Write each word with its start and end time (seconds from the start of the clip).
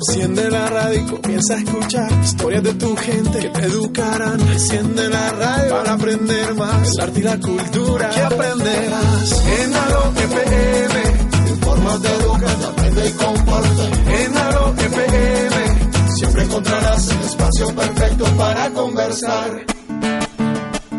Enciende 0.00 0.50
la 0.50 0.66
radio 0.66 0.98
y 0.98 1.04
comienza 1.04 1.54
a 1.54 1.58
escuchar 1.58 2.10
historias 2.24 2.62
de 2.62 2.72
tu 2.72 2.96
gente 2.96 3.38
que 3.38 3.48
te 3.50 3.60
educarán. 3.66 4.40
Enciende 4.40 5.10
la 5.10 5.30
radio 5.32 5.70
para 5.76 5.92
aprender 5.92 6.54
más. 6.54 6.94
El 6.94 7.00
arte 7.02 7.20
y 7.20 7.22
la 7.22 7.38
cultura 7.38 8.08
que 8.08 8.20
aprenderás. 8.22 9.44
En 9.60 9.74
Alo 9.74 10.12
FM, 10.16 11.50
informas, 11.50 12.00
te 12.00 12.08
educas, 12.08 12.64
aprende 12.64 13.08
y 13.08 13.12
comparte. 13.12 14.24
En 14.24 14.38
Alo 14.38 14.74
FM, 14.78 16.14
siempre 16.14 16.42
encontrarás 16.44 17.10
el 17.10 17.20
espacio 17.20 17.74
perfecto 17.74 18.24
para 18.38 18.70
conversar. 18.70 19.64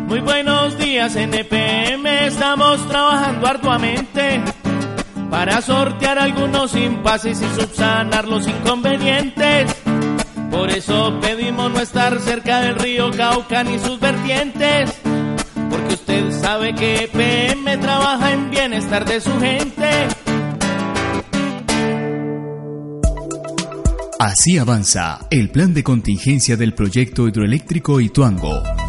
Muy 0.06 0.20
buenos 0.20 0.78
días 0.78 1.16
NPM, 1.16 2.26
estamos 2.26 2.86
trabajando 2.88 3.48
arduamente 3.48 4.51
para 5.32 5.62
sortear 5.62 6.18
algunos 6.18 6.76
impases 6.76 7.40
y 7.40 7.58
subsanar 7.58 8.28
los 8.28 8.46
inconvenientes. 8.46 9.74
Por 10.50 10.68
eso 10.68 11.18
pedimos 11.22 11.72
no 11.72 11.80
estar 11.80 12.20
cerca 12.20 12.60
del 12.60 12.76
río 12.76 13.10
Cauca 13.16 13.64
ni 13.64 13.78
sus 13.78 13.98
vertientes, 13.98 14.92
porque 15.70 15.94
usted 15.94 16.30
sabe 16.38 16.74
que 16.74 17.04
EPM 17.04 17.80
trabaja 17.80 18.30
en 18.32 18.50
bienestar 18.50 19.06
de 19.06 19.22
su 19.22 19.40
gente. 19.40 20.08
Así 24.18 24.58
avanza 24.58 25.26
el 25.30 25.50
plan 25.50 25.72
de 25.72 25.82
contingencia 25.82 26.58
del 26.58 26.74
proyecto 26.74 27.26
hidroeléctrico 27.26 28.00
Ituango 28.00 28.81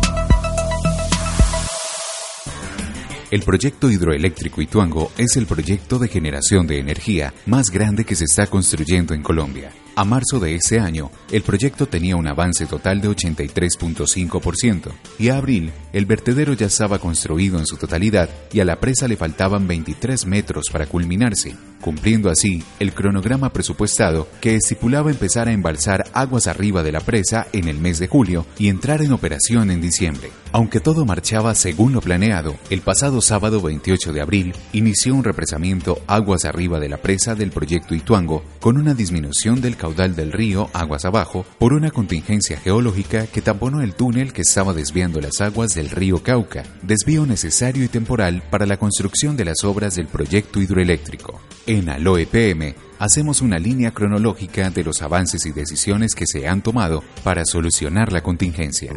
El 3.33 3.41
proyecto 3.41 3.89
hidroeléctrico 3.89 4.61
Ituango 4.61 5.11
es 5.17 5.37
el 5.37 5.47
proyecto 5.47 5.97
de 5.97 6.07
generación 6.07 6.67
de 6.67 6.77
energía 6.77 7.33
más 7.47 7.71
grande 7.71 8.05
que 8.05 8.15
se 8.15 8.25
está 8.25 8.45
construyendo 8.45 9.15
en 9.15 9.23
Colombia. 9.23 9.71
A 9.95 10.05
marzo 10.05 10.39
de 10.39 10.55
ese 10.55 10.79
año, 10.79 11.11
el 11.31 11.43
proyecto 11.43 11.85
tenía 11.85 12.15
un 12.15 12.27
avance 12.27 12.65
total 12.65 12.99
de 12.99 13.09
83.5% 13.09 14.91
y 15.19 15.29
a 15.29 15.37
abril, 15.37 15.71
el 15.93 16.07
vertedero 16.07 16.53
ya 16.53 16.65
estaba 16.65 16.97
construido 16.97 17.59
en 17.59 17.67
su 17.67 17.77
totalidad 17.77 18.27
y 18.51 18.59
a 18.59 18.65
la 18.65 18.79
presa 18.79 19.07
le 19.07 19.17
faltaban 19.17 19.67
23 19.67 20.25
metros 20.25 20.71
para 20.71 20.87
culminarse, 20.87 21.55
cumpliendo 21.79 22.31
así 22.31 22.63
el 22.79 22.93
cronograma 22.93 23.53
presupuestado 23.53 24.27
que 24.41 24.55
estipulaba 24.55 25.11
empezar 25.11 25.47
a 25.47 25.51
embalsar 25.51 26.05
aguas 26.13 26.47
arriba 26.47 26.81
de 26.81 26.91
la 26.91 27.01
presa 27.01 27.45
en 27.53 27.67
el 27.67 27.77
mes 27.77 27.99
de 27.99 28.07
julio 28.07 28.47
y 28.57 28.69
entrar 28.69 29.03
en 29.03 29.11
operación 29.11 29.69
en 29.69 29.79
diciembre. 29.79 30.31
Aunque 30.53 30.79
todo 30.79 31.05
marchaba 31.05 31.53
según 31.53 31.93
lo 31.93 32.01
planeado, 32.01 32.55
el 32.71 32.81
pasado 32.81 33.21
sábado 33.21 33.61
28 33.61 34.11
de 34.11 34.21
abril 34.21 34.55
inició 34.71 35.13
un 35.13 35.23
represamiento 35.23 36.01
aguas 36.07 36.45
arriba 36.45 36.79
de 36.79 36.89
la 36.89 36.97
presa 36.97 37.35
del 37.35 37.51
proyecto 37.51 37.93
Ituango 37.93 38.43
con 38.59 38.77
una 38.77 38.95
disminución 38.95 39.61
del 39.61 39.77
caudal 39.83 40.15
del 40.15 40.31
río 40.31 40.69
aguas 40.71 41.03
abajo 41.03 41.45
por 41.59 41.73
una 41.73 41.91
contingencia 41.91 42.57
geológica 42.57 43.27
que 43.27 43.41
tamponó 43.41 43.81
el 43.81 43.95
túnel 43.95 44.31
que 44.31 44.43
estaba 44.43 44.73
desviando 44.73 45.19
las 45.19 45.41
aguas 45.41 45.75
del 45.75 45.89
río 45.89 46.23
Cauca, 46.23 46.63
desvío 46.83 47.25
necesario 47.25 47.83
y 47.83 47.89
temporal 47.89 48.43
para 48.49 48.65
la 48.65 48.77
construcción 48.77 49.35
de 49.35 49.43
las 49.43 49.65
obras 49.65 49.95
del 49.95 50.07
proyecto 50.07 50.61
hidroeléctrico. 50.61 51.41
En 51.67 51.89
Aloe 51.89 52.25
PM 52.27 52.75
hacemos 52.97 53.41
una 53.41 53.59
línea 53.59 53.91
cronológica 53.91 54.69
de 54.69 54.85
los 54.85 55.01
avances 55.01 55.45
y 55.45 55.51
decisiones 55.51 56.15
que 56.15 56.27
se 56.27 56.47
han 56.47 56.61
tomado 56.61 57.03
para 57.21 57.43
solucionar 57.43 58.13
la 58.13 58.23
contingencia. 58.23 58.93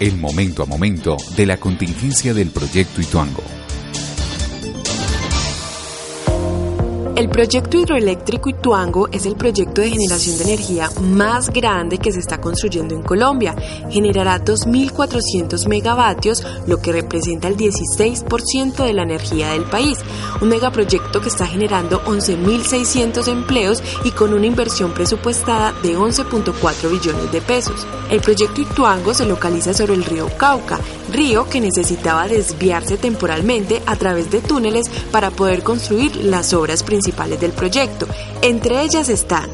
El 0.00 0.18
momento 0.18 0.64
a 0.64 0.66
momento 0.66 1.16
de 1.34 1.46
la 1.46 1.56
contingencia 1.56 2.34
del 2.34 2.50
proyecto 2.50 3.00
Ituango. 3.00 3.61
El 7.22 7.28
proyecto 7.28 7.78
hidroeléctrico 7.78 8.50
Ituango 8.50 9.06
es 9.12 9.26
el 9.26 9.36
proyecto 9.36 9.80
de 9.80 9.90
generación 9.90 10.38
de 10.38 10.42
energía 10.42 10.90
más 11.02 11.50
grande 11.50 11.98
que 11.98 12.10
se 12.10 12.18
está 12.18 12.40
construyendo 12.40 12.96
en 12.96 13.02
Colombia. 13.02 13.54
Generará 13.88 14.44
2.400 14.44 15.68
megavatios, 15.68 16.44
lo 16.66 16.82
que 16.82 16.90
representa 16.90 17.46
el 17.46 17.56
16% 17.56 18.84
de 18.84 18.92
la 18.92 19.04
energía 19.04 19.52
del 19.52 19.62
país. 19.62 20.00
Un 20.40 20.48
megaproyecto 20.48 21.20
que 21.20 21.28
está 21.28 21.46
generando 21.46 22.02
11.600 22.06 23.28
empleos 23.28 23.80
y 24.02 24.10
con 24.10 24.34
una 24.34 24.46
inversión 24.46 24.92
presupuestada 24.92 25.72
de 25.80 25.96
11.4 25.96 26.90
billones 26.90 27.30
de 27.30 27.40
pesos. 27.40 27.86
El 28.10 28.20
proyecto 28.20 28.62
Ituango 28.62 29.14
se 29.14 29.26
localiza 29.26 29.72
sobre 29.72 29.94
el 29.94 30.04
río 30.04 30.28
Cauca, 30.36 30.80
río 31.12 31.48
que 31.48 31.60
necesitaba 31.60 32.28
desviarse 32.28 32.96
temporalmente 32.96 33.82
a 33.86 33.96
través 33.96 34.30
de 34.30 34.40
túneles 34.40 34.88
para 35.10 35.30
poder 35.30 35.62
construir 35.62 36.16
las 36.16 36.52
obras 36.52 36.82
principales 36.82 37.40
del 37.40 37.52
proyecto. 37.52 38.06
Entre 38.42 38.82
ellas 38.82 39.08
están 39.08 39.48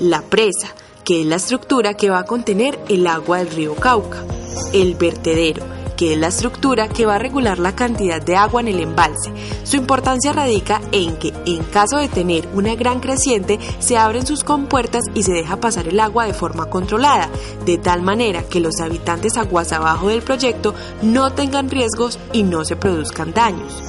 la 0.00 0.22
presa, 0.22 0.74
que 1.04 1.20
es 1.20 1.26
la 1.26 1.36
estructura 1.36 1.94
que 1.94 2.10
va 2.10 2.20
a 2.20 2.24
contener 2.24 2.78
el 2.88 3.06
agua 3.06 3.38
del 3.38 3.50
río 3.50 3.74
Cauca, 3.74 4.24
el 4.72 4.94
vertedero, 4.94 5.75
que 5.96 6.12
es 6.12 6.18
la 6.18 6.28
estructura 6.28 6.88
que 6.88 7.06
va 7.06 7.16
a 7.16 7.18
regular 7.18 7.58
la 7.58 7.74
cantidad 7.74 8.20
de 8.20 8.36
agua 8.36 8.60
en 8.60 8.68
el 8.68 8.80
embalse. 8.80 9.32
Su 9.64 9.76
importancia 9.76 10.32
radica 10.32 10.80
en 10.92 11.16
que, 11.16 11.32
en 11.46 11.64
caso 11.64 11.96
de 11.96 12.08
tener 12.08 12.48
una 12.54 12.74
gran 12.74 13.00
creciente, 13.00 13.58
se 13.78 13.96
abren 13.96 14.26
sus 14.26 14.44
compuertas 14.44 15.04
y 15.14 15.22
se 15.22 15.32
deja 15.32 15.56
pasar 15.56 15.88
el 15.88 16.00
agua 16.00 16.26
de 16.26 16.34
forma 16.34 16.66
controlada, 16.66 17.28
de 17.64 17.78
tal 17.78 18.02
manera 18.02 18.42
que 18.42 18.60
los 18.60 18.80
habitantes 18.80 19.36
aguas 19.36 19.72
abajo 19.72 20.08
del 20.08 20.22
proyecto 20.22 20.74
no 21.02 21.32
tengan 21.32 21.70
riesgos 21.70 22.18
y 22.32 22.42
no 22.42 22.64
se 22.64 22.76
produzcan 22.76 23.32
daños. 23.32 23.82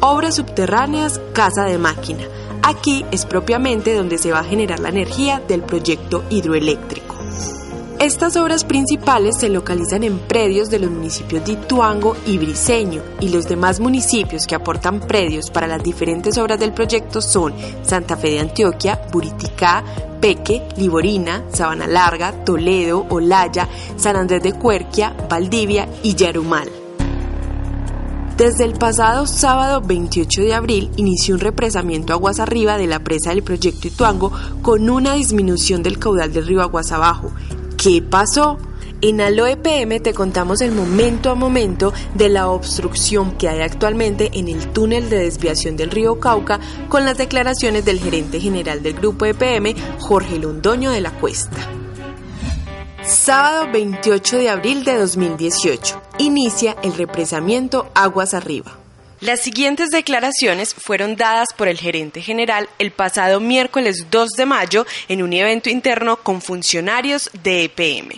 Obras 0.00 0.36
subterráneas, 0.36 1.20
casa 1.32 1.64
de 1.64 1.78
máquina. 1.78 2.24
Aquí 2.62 3.04
es 3.10 3.24
propiamente 3.24 3.94
donde 3.94 4.18
se 4.18 4.32
va 4.32 4.40
a 4.40 4.44
generar 4.44 4.80
la 4.80 4.88
energía 4.88 5.40
del 5.46 5.62
proyecto 5.62 6.24
hidroeléctrico. 6.30 7.15
Estas 7.98 8.36
obras 8.36 8.64
principales 8.64 9.38
se 9.38 9.48
localizan 9.48 10.04
en 10.04 10.18
predios 10.18 10.68
de 10.68 10.78
los 10.78 10.90
municipios 10.90 11.46
de 11.46 11.52
Ituango 11.52 12.14
y 12.26 12.36
Briceño 12.36 13.02
y 13.20 13.30
los 13.30 13.48
demás 13.48 13.80
municipios 13.80 14.46
que 14.46 14.54
aportan 14.54 15.00
predios 15.00 15.50
para 15.50 15.66
las 15.66 15.82
diferentes 15.82 16.36
obras 16.36 16.60
del 16.60 16.74
proyecto 16.74 17.22
son 17.22 17.54
Santa 17.82 18.18
Fe 18.18 18.32
de 18.32 18.40
Antioquia, 18.40 19.00
Buriticá, 19.10 19.82
Peque, 20.20 20.68
Liborina, 20.76 21.44
Sabana 21.50 21.86
Larga, 21.86 22.44
Toledo, 22.44 23.06
Olaya, 23.08 23.66
San 23.96 24.16
Andrés 24.16 24.42
de 24.42 24.52
Cuerquia, 24.52 25.16
Valdivia 25.30 25.88
y 26.02 26.14
Yarumal. 26.14 26.68
Desde 28.36 28.64
el 28.64 28.74
pasado 28.74 29.26
sábado 29.26 29.80
28 29.80 30.42
de 30.42 30.52
abril 30.52 30.90
inició 30.96 31.36
un 31.36 31.40
represamiento 31.40 32.12
aguas 32.12 32.38
arriba 32.38 32.76
de 32.76 32.86
la 32.86 32.98
presa 32.98 33.30
del 33.30 33.42
proyecto 33.42 33.88
Ituango 33.88 34.30
con 34.60 34.90
una 34.90 35.14
disminución 35.14 35.82
del 35.82 35.98
caudal 35.98 36.34
del 36.34 36.46
río 36.46 36.60
aguas 36.60 36.92
abajo. 36.92 37.32
¿Qué 37.86 38.02
pasó? 38.02 38.58
En 39.00 39.20
Aloe 39.20 39.56
PM 39.56 40.00
te 40.00 40.12
contamos 40.12 40.60
el 40.60 40.72
momento 40.72 41.30
a 41.30 41.36
momento 41.36 41.92
de 42.14 42.28
la 42.28 42.48
obstrucción 42.48 43.38
que 43.38 43.48
hay 43.48 43.60
actualmente 43.60 44.28
en 44.32 44.48
el 44.48 44.72
túnel 44.72 45.08
de 45.08 45.18
desviación 45.18 45.76
del 45.76 45.92
río 45.92 46.18
Cauca 46.18 46.58
con 46.88 47.04
las 47.04 47.16
declaraciones 47.16 47.84
del 47.84 48.00
gerente 48.00 48.40
general 48.40 48.82
del 48.82 48.94
grupo 48.94 49.24
EPM, 49.24 49.76
Jorge 50.00 50.40
Londoño 50.40 50.90
de 50.90 51.00
la 51.00 51.12
Cuesta. 51.12 51.58
Sábado 53.04 53.68
28 53.72 54.38
de 54.38 54.50
abril 54.50 54.82
de 54.82 54.98
2018. 54.98 56.02
Inicia 56.18 56.74
el 56.82 56.92
represamiento 56.92 57.88
Aguas 57.94 58.34
Arriba. 58.34 58.85
Las 59.20 59.40
siguientes 59.40 59.88
declaraciones 59.88 60.74
fueron 60.74 61.16
dadas 61.16 61.48
por 61.56 61.68
el 61.68 61.78
gerente 61.78 62.20
general 62.20 62.68
el 62.78 62.90
pasado 62.90 63.40
miércoles 63.40 64.08
2 64.10 64.28
de 64.36 64.44
mayo 64.44 64.84
en 65.08 65.22
un 65.22 65.32
evento 65.32 65.70
interno 65.70 66.18
con 66.22 66.42
funcionarios 66.42 67.30
de 67.42 67.64
EPM. 67.64 68.10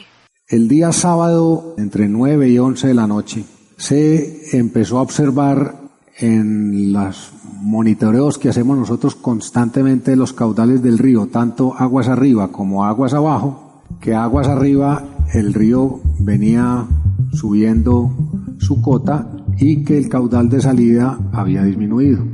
El 0.49 0.67
día 0.67 0.91
sábado, 0.91 1.77
entre 1.79 2.09
9 2.09 2.49
y 2.49 2.59
11 2.59 2.89
de 2.89 2.95
la 2.95 3.07
noche, 3.07 3.45
se 3.77 4.57
empezó 4.57 4.99
a 4.99 5.03
observar 5.03 5.77
en 6.19 6.93
los 6.93 7.31
monitoreos 7.61 8.37
que 8.37 8.49
hacemos 8.49 8.77
nosotros 8.77 9.15
constantemente 9.15 10.17
los 10.17 10.33
caudales 10.33 10.83
del 10.83 10.99
río, 10.99 11.29
tanto 11.29 11.75
aguas 11.79 12.09
arriba 12.09 12.51
como 12.51 12.85
aguas 12.85 13.15
abajo, 13.15 13.85
que 14.01 14.17
aguas 14.17 14.49
arriba 14.49 15.05
el 15.33 15.55
río 15.55 16.01
venía 16.19 16.89
subiendo 17.35 18.11
su 18.59 18.83
cota 18.83 19.38
y 19.61 19.85
que 19.85 19.99
el 19.99 20.09
caudal 20.09 20.49
de 20.49 20.61
salida 20.61 21.19
había 21.33 21.63
disminuido. 21.63 22.25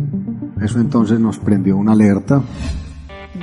Eso 0.61 0.81
entonces 0.81 1.19
nos 1.19 1.39
prendió 1.39 1.77
una 1.77 1.93
alerta. 1.93 2.43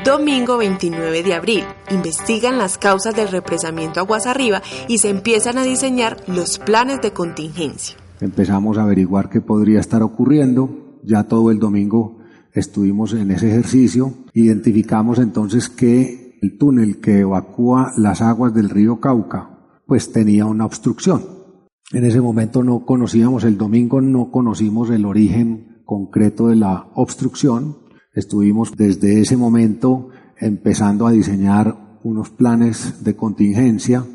Domingo 0.06 0.58
29 0.58 1.24
de 1.24 1.34
abril. 1.34 1.64
Investigan 1.90 2.58
las 2.58 2.78
causas 2.78 3.16
del 3.16 3.28
represamiento 3.28 4.00
aguas 4.00 4.26
arriba 4.26 4.62
y 4.88 5.00
se 5.00 5.10
empiezan 5.10 5.58
a 5.58 5.64
diseñar 5.64 6.18
los 6.28 6.60
planes 6.60 7.02
de 7.02 7.12
contingencia. 7.12 7.98
Empezamos 8.22 8.78
a 8.78 8.84
averiguar 8.84 9.30
qué 9.30 9.42
podría 9.42 9.80
estar 9.80 10.02
ocurriendo. 10.02 11.00
Ya 11.04 11.24
todo 11.24 11.52
el 11.52 11.60
domingo 11.60 12.20
estuvimos 12.54 13.14
en 13.14 13.32
ese 13.32 13.50
ejercicio. 13.50 14.14
Identificamos 14.34 15.20
entonces 15.20 15.70
que 15.70 16.38
el 16.42 16.58
túnel 16.58 17.00
que 17.00 17.20
evacúa 17.20 17.92
las 17.98 18.22
aguas 18.22 18.54
del 18.54 18.70
río 18.70 19.00
Cauca, 19.00 19.50
pues 19.86 20.12
tenía 20.12 20.46
una 20.46 20.66
obstrucción. 20.66 21.41
En 21.94 22.06
ese 22.06 22.22
momento 22.22 22.64
no 22.64 22.86
conocíamos, 22.86 23.44
el 23.44 23.58
domingo 23.58 24.00
no 24.00 24.32
conocimos 24.32 24.90
el 24.92 25.06
origen 25.06 25.82
concreto 25.86 26.48
de 26.48 26.56
la 26.56 26.90
obstrucción. 26.96 27.80
Estuvimos 28.14 28.78
desde 28.78 29.20
ese 29.20 29.36
momento 29.36 30.08
empezando 30.40 31.06
a 31.06 31.12
diseñar 31.12 32.00
unos 32.04 32.30
planes 32.30 33.04
de 33.04 33.16
contingencia 33.18 34.06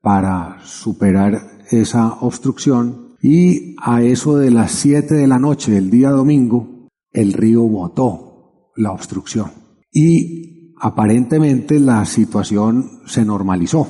para 0.00 0.58
superar 0.62 1.40
esa 1.70 2.14
obstrucción 2.20 3.16
y 3.20 3.74
a 3.82 4.00
eso 4.02 4.38
de 4.38 4.52
las 4.52 4.70
7 4.72 5.14
de 5.14 5.26
la 5.26 5.40
noche 5.40 5.72
del 5.72 5.90
día 5.90 6.10
domingo 6.10 6.88
el 7.10 7.32
río 7.32 7.64
botó 7.64 8.70
la 8.76 8.92
obstrucción 8.92 9.50
y 9.92 10.72
aparentemente 10.80 11.80
la 11.80 12.04
situación 12.04 13.00
se 13.06 13.24
normalizó 13.24 13.88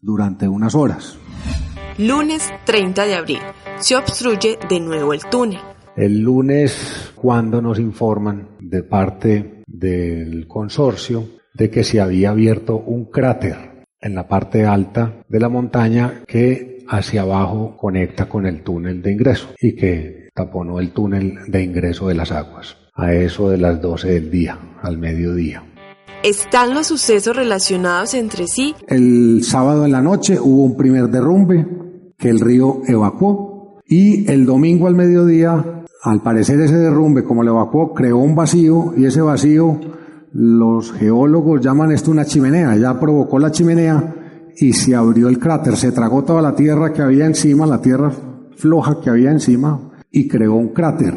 durante 0.00 0.48
unas 0.48 0.74
horas. 0.74 1.18
Lunes 1.98 2.52
30 2.66 3.06
de 3.06 3.14
abril. 3.14 3.38
Se 3.78 3.96
obstruye 3.96 4.58
de 4.68 4.80
nuevo 4.80 5.14
el 5.14 5.20
túnel. 5.30 5.60
El 5.96 6.20
lunes, 6.20 7.12
cuando 7.14 7.62
nos 7.62 7.78
informan 7.78 8.50
de 8.60 8.82
parte 8.82 9.62
del 9.66 10.46
consorcio 10.46 11.26
de 11.54 11.70
que 11.70 11.84
se 11.84 11.98
había 11.98 12.30
abierto 12.30 12.76
un 12.76 13.06
cráter 13.06 13.86
en 13.98 14.14
la 14.14 14.28
parte 14.28 14.66
alta 14.66 15.24
de 15.26 15.40
la 15.40 15.48
montaña 15.48 16.22
que 16.26 16.84
hacia 16.86 17.22
abajo 17.22 17.78
conecta 17.78 18.28
con 18.28 18.44
el 18.44 18.62
túnel 18.62 19.00
de 19.00 19.12
ingreso 19.12 19.54
y 19.58 19.74
que 19.74 20.28
taponó 20.34 20.80
el 20.80 20.90
túnel 20.90 21.38
de 21.48 21.62
ingreso 21.62 22.08
de 22.08 22.14
las 22.14 22.30
aguas 22.30 22.76
a 22.94 23.14
eso 23.14 23.48
de 23.48 23.56
las 23.56 23.80
12 23.80 24.08
del 24.08 24.30
día, 24.30 24.58
al 24.82 24.98
mediodía. 24.98 25.64
¿Están 26.22 26.74
los 26.74 26.88
sucesos 26.88 27.36
relacionados 27.36 28.12
entre 28.14 28.48
sí? 28.48 28.74
El 28.86 29.42
sábado 29.44 29.86
en 29.86 29.92
la 29.92 30.02
noche 30.02 30.38
hubo 30.38 30.64
un 30.64 30.76
primer 30.76 31.08
derrumbe 31.08 31.85
que 32.18 32.28
el 32.28 32.40
río 32.40 32.80
evacuó. 32.86 33.80
Y 33.86 34.30
el 34.30 34.46
domingo 34.46 34.88
al 34.88 34.96
mediodía 34.96 35.76
al 36.06 36.22
parecer 36.22 36.60
ese 36.60 36.76
derrumbe, 36.76 37.24
como 37.24 37.42
lo 37.42 37.50
evacuó, 37.50 37.92
creó 37.92 38.18
un 38.18 38.36
vacío 38.36 38.94
y 38.96 39.06
ese 39.06 39.20
vacío 39.20 39.80
los 40.32 40.92
geólogos 40.92 41.60
llaman 41.60 41.90
esto 41.90 42.12
una 42.12 42.24
chimenea, 42.24 42.76
ya 42.76 43.00
provocó 43.00 43.40
la 43.40 43.50
chimenea 43.50 44.14
y 44.56 44.72
se 44.72 44.94
abrió 44.94 45.28
el 45.28 45.40
cráter, 45.40 45.76
se 45.76 45.90
tragó 45.90 46.22
toda 46.22 46.40
la 46.42 46.54
tierra 46.54 46.92
que 46.92 47.02
había 47.02 47.26
encima, 47.26 47.66
la 47.66 47.80
tierra 47.80 48.12
floja 48.56 49.00
que 49.00 49.10
había 49.10 49.32
encima 49.32 49.90
y 50.12 50.28
creó 50.28 50.54
un 50.54 50.68
cráter. 50.68 51.14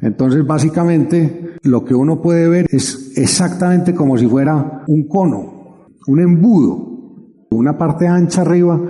Entonces 0.00 0.46
básicamente 0.46 1.56
lo 1.62 1.84
que 1.84 1.94
uno 1.94 2.22
puede 2.22 2.48
ver 2.48 2.66
es 2.70 3.12
exactamente 3.16 3.94
como 3.94 4.16
si 4.16 4.26
fuera 4.26 4.84
un 4.86 5.06
cono, 5.06 5.88
un 6.06 6.20
embudo, 6.20 7.46
una 7.50 7.76
parte 7.76 8.06
ancha 8.06 8.40
arriba 8.40 8.80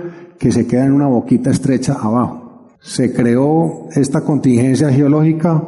que 0.41 0.51
se 0.51 0.65
queda 0.65 0.85
en 0.85 0.93
una 0.93 1.07
boquita 1.07 1.51
estrecha 1.51 1.93
abajo 1.93 2.41
se 2.81 3.13
creó 3.13 3.89
esta 3.93 4.21
contingencia 4.21 4.91
geológica 4.91 5.63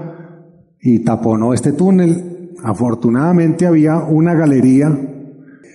y 0.81 0.99
taponó 0.99 1.53
este 1.53 1.73
túnel. 1.73 2.55
Afortunadamente 2.63 3.67
había 3.67 3.97
una 3.97 4.33
galería, 4.33 4.89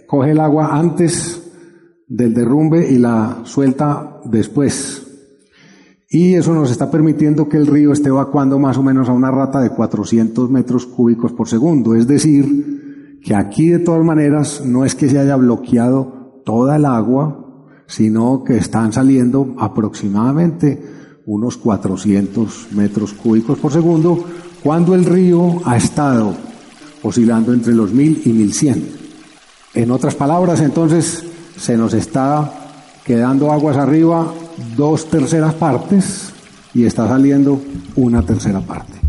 coge 0.06 0.32
el 0.32 0.40
agua 0.40 0.76
antes 0.76 1.42
del 2.08 2.34
derrumbe 2.34 2.90
y 2.90 2.98
la 2.98 3.42
suelta 3.44 4.20
después. 4.24 5.04
Y 6.10 6.34
eso 6.34 6.54
nos 6.54 6.70
está 6.70 6.90
permitiendo 6.90 7.48
que 7.48 7.58
el 7.58 7.66
río 7.66 7.92
esté 7.92 8.08
evacuando 8.08 8.58
más 8.58 8.78
o 8.78 8.82
menos 8.82 9.08
a 9.08 9.12
una 9.12 9.30
rata 9.30 9.60
de 9.60 9.70
400 9.70 10.50
metros 10.50 10.86
cúbicos 10.86 11.32
por 11.32 11.46
segundo. 11.46 11.94
Es 11.94 12.08
decir, 12.08 13.20
que 13.22 13.34
aquí 13.34 13.68
de 13.68 13.78
todas 13.80 14.04
maneras 14.04 14.62
no 14.64 14.84
es 14.84 14.94
que 14.94 15.08
se 15.08 15.18
haya 15.18 15.36
bloqueado 15.36 16.42
toda 16.44 16.76
el 16.76 16.86
agua, 16.86 17.47
sino 17.88 18.44
que 18.44 18.58
están 18.58 18.93
saliendo 18.93 19.56
aproximadamente 19.58 20.81
unos 21.26 21.56
400 21.56 22.69
metros 22.73 23.12
cúbicos 23.14 23.58
por 23.58 23.73
segundo, 23.73 24.25
cuando 24.62 24.94
el 24.94 25.05
río 25.05 25.61
ha 25.64 25.76
estado 25.76 26.35
oscilando 27.02 27.52
entre 27.52 27.75
los 27.75 27.93
1000 27.93 28.23
y 28.25 28.32
1100. 28.32 28.88
En 29.75 29.90
otras 29.90 30.14
palabras, 30.14 30.61
entonces, 30.61 31.25
se 31.56 31.76
nos 31.76 31.94
está 31.94 32.52
quedando 33.05 33.50
aguas 33.50 33.76
arriba 33.76 34.32
dos 34.76 35.08
terceras 35.08 35.55
partes 35.55 36.31
y 36.75 36.85
está 36.85 37.08
saliendo 37.08 37.61
una 37.96 38.23
tercera 38.23 38.61
parte. 38.61 39.07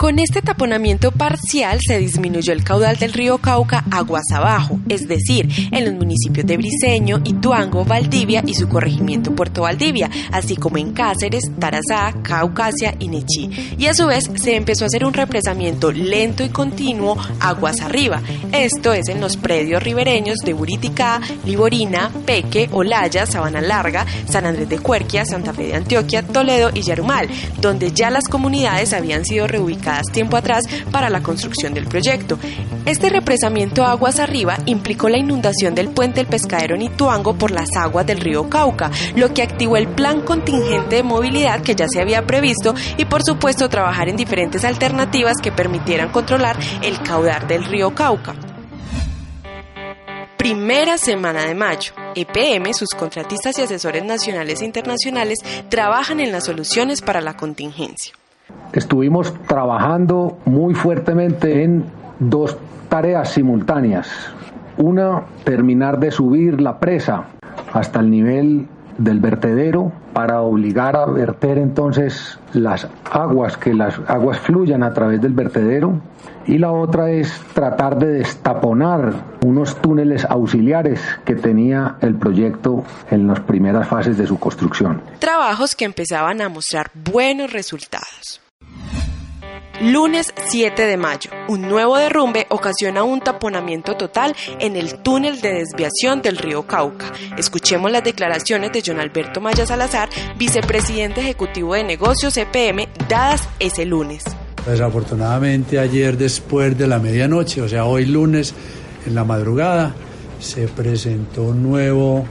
Con 0.00 0.18
este 0.18 0.40
taponamiento 0.40 1.12
parcial 1.12 1.78
se 1.86 1.98
disminuyó 1.98 2.54
el 2.54 2.64
caudal 2.64 2.96
del 2.96 3.12
río 3.12 3.36
Cauca 3.36 3.84
aguas 3.90 4.24
abajo, 4.32 4.80
es 4.88 5.06
decir, 5.06 5.46
en 5.70 5.84
los 5.84 5.92
municipios 5.92 6.46
de 6.46 6.56
Briceño, 6.56 7.20
Ituango, 7.22 7.84
Valdivia 7.84 8.42
y 8.46 8.54
su 8.54 8.66
corregimiento 8.66 9.36
Puerto 9.36 9.60
Valdivia, 9.60 10.08
así 10.32 10.56
como 10.56 10.78
en 10.78 10.94
Cáceres, 10.94 11.42
Tarazá, 11.58 12.14
Caucasia 12.22 12.94
y 12.98 13.08
Nechí. 13.08 13.50
Y 13.76 13.88
a 13.88 13.94
su 13.94 14.06
vez 14.06 14.24
se 14.36 14.56
empezó 14.56 14.84
a 14.84 14.86
hacer 14.86 15.04
un 15.04 15.12
represamiento 15.12 15.92
lento 15.92 16.42
y 16.44 16.48
continuo 16.48 17.18
aguas 17.38 17.82
arriba. 17.82 18.22
Esto 18.52 18.94
es 18.94 19.06
en 19.10 19.20
los 19.20 19.36
predios 19.36 19.82
ribereños 19.82 20.38
de 20.38 20.54
Buriticá, 20.54 21.20
Liborina, 21.44 22.10
Peque, 22.24 22.70
Olaya, 22.72 23.26
Sabana 23.26 23.60
Larga, 23.60 24.06
San 24.26 24.46
Andrés 24.46 24.70
de 24.70 24.78
Cuerquia, 24.78 25.26
Santa 25.26 25.52
Fe 25.52 25.64
de 25.64 25.74
Antioquia, 25.74 26.22
Toledo 26.22 26.70
y 26.72 26.80
Yarumal, 26.80 27.28
donde 27.60 27.92
ya 27.92 28.08
las 28.08 28.24
comunidades 28.28 28.94
habían 28.94 29.26
sido 29.26 29.46
reubicadas 29.46 29.89
tiempo 30.12 30.36
atrás 30.36 30.64
para 30.90 31.10
la 31.10 31.22
construcción 31.22 31.74
del 31.74 31.86
proyecto. 31.86 32.38
Este 32.86 33.10
represamiento 33.10 33.84
aguas 33.84 34.18
arriba 34.18 34.58
implicó 34.66 35.08
la 35.08 35.18
inundación 35.18 35.74
del 35.74 35.90
puente 35.90 36.20
El 36.20 36.26
Pescadero 36.26 36.74
en 36.74 36.82
Ituango 36.82 37.34
por 37.34 37.50
las 37.50 37.68
aguas 37.76 38.06
del 38.06 38.20
río 38.20 38.48
Cauca, 38.48 38.90
lo 39.16 39.32
que 39.34 39.42
activó 39.42 39.76
el 39.76 39.88
plan 39.88 40.22
contingente 40.22 40.96
de 40.96 41.02
movilidad 41.02 41.62
que 41.62 41.74
ya 41.74 41.86
se 41.88 42.00
había 42.00 42.26
previsto 42.26 42.74
y 42.96 43.04
por 43.04 43.22
supuesto 43.22 43.68
trabajar 43.68 44.08
en 44.08 44.16
diferentes 44.16 44.64
alternativas 44.64 45.36
que 45.42 45.52
permitieran 45.52 46.10
controlar 46.10 46.58
el 46.82 47.00
caudal 47.02 47.46
del 47.46 47.64
río 47.64 47.94
Cauca. 47.94 48.34
Primera 50.36 50.96
semana 50.96 51.44
de 51.44 51.54
mayo. 51.54 51.92
EPM, 52.14 52.72
sus 52.72 52.88
contratistas 52.96 53.58
y 53.58 53.62
asesores 53.62 54.04
nacionales 54.04 54.62
e 54.62 54.64
internacionales 54.64 55.38
trabajan 55.68 56.18
en 56.18 56.32
las 56.32 56.46
soluciones 56.46 57.02
para 57.02 57.20
la 57.20 57.36
contingencia 57.36 58.19
estuvimos 58.72 59.34
trabajando 59.46 60.38
muy 60.44 60.74
fuertemente 60.74 61.64
en 61.64 61.84
dos 62.18 62.56
tareas 62.88 63.30
simultáneas. 63.30 64.08
Una, 64.78 65.22
terminar 65.44 65.98
de 65.98 66.10
subir 66.10 66.60
la 66.60 66.78
presa 66.78 67.24
hasta 67.72 68.00
el 68.00 68.10
nivel 68.10 68.66
del 69.00 69.18
vertedero 69.18 69.92
para 70.12 70.42
obligar 70.42 70.94
a 70.94 71.06
verter 71.06 71.58
entonces 71.58 72.38
las 72.52 72.86
aguas, 73.10 73.56
que 73.56 73.72
las 73.72 73.98
aguas 74.06 74.38
fluyan 74.40 74.82
a 74.82 74.92
través 74.92 75.20
del 75.20 75.32
vertedero. 75.32 76.00
Y 76.46 76.58
la 76.58 76.72
otra 76.72 77.10
es 77.10 77.32
tratar 77.54 77.98
de 77.98 78.08
destaponar 78.08 79.12
unos 79.44 79.76
túneles 79.80 80.24
auxiliares 80.24 81.00
que 81.24 81.34
tenía 81.34 81.96
el 82.00 82.16
proyecto 82.16 82.84
en 83.10 83.26
las 83.26 83.40
primeras 83.40 83.88
fases 83.88 84.18
de 84.18 84.26
su 84.26 84.38
construcción. 84.38 85.00
Trabajos 85.18 85.74
que 85.74 85.84
empezaban 85.84 86.40
a 86.40 86.48
mostrar 86.48 86.90
buenos 86.94 87.52
resultados. 87.52 88.40
Lunes 89.80 90.26
7 90.50 90.82
de 90.84 90.98
mayo, 90.98 91.30
un 91.48 91.62
nuevo 91.62 91.96
derrumbe 91.96 92.46
ocasiona 92.50 93.02
un 93.02 93.20
taponamiento 93.20 93.96
total 93.96 94.36
en 94.58 94.76
el 94.76 94.96
túnel 94.96 95.40
de 95.40 95.54
desviación 95.54 96.20
del 96.20 96.36
río 96.36 96.66
Cauca. 96.66 97.10
Escuchemos 97.38 97.90
las 97.90 98.04
declaraciones 98.04 98.72
de 98.72 98.82
John 98.84 99.00
Alberto 99.00 99.40
Maya 99.40 99.64
Salazar, 99.64 100.10
vicepresidente 100.36 101.22
ejecutivo 101.22 101.72
de 101.72 101.84
negocios 101.84 102.36
EPM, 102.36 102.88
dadas 103.08 103.48
ese 103.58 103.86
lunes. 103.86 104.24
Desafortunadamente 104.66 105.78
ayer 105.78 106.18
después 106.18 106.76
de 106.76 106.86
la 106.86 106.98
medianoche, 106.98 107.62
o 107.62 107.68
sea, 107.68 107.86
hoy 107.86 108.04
lunes 108.04 108.52
en 109.06 109.14
la 109.14 109.24
madrugada, 109.24 109.94
se 110.40 110.68
presentó 110.68 111.44
un 111.44 111.62
nuevo 111.62 112.26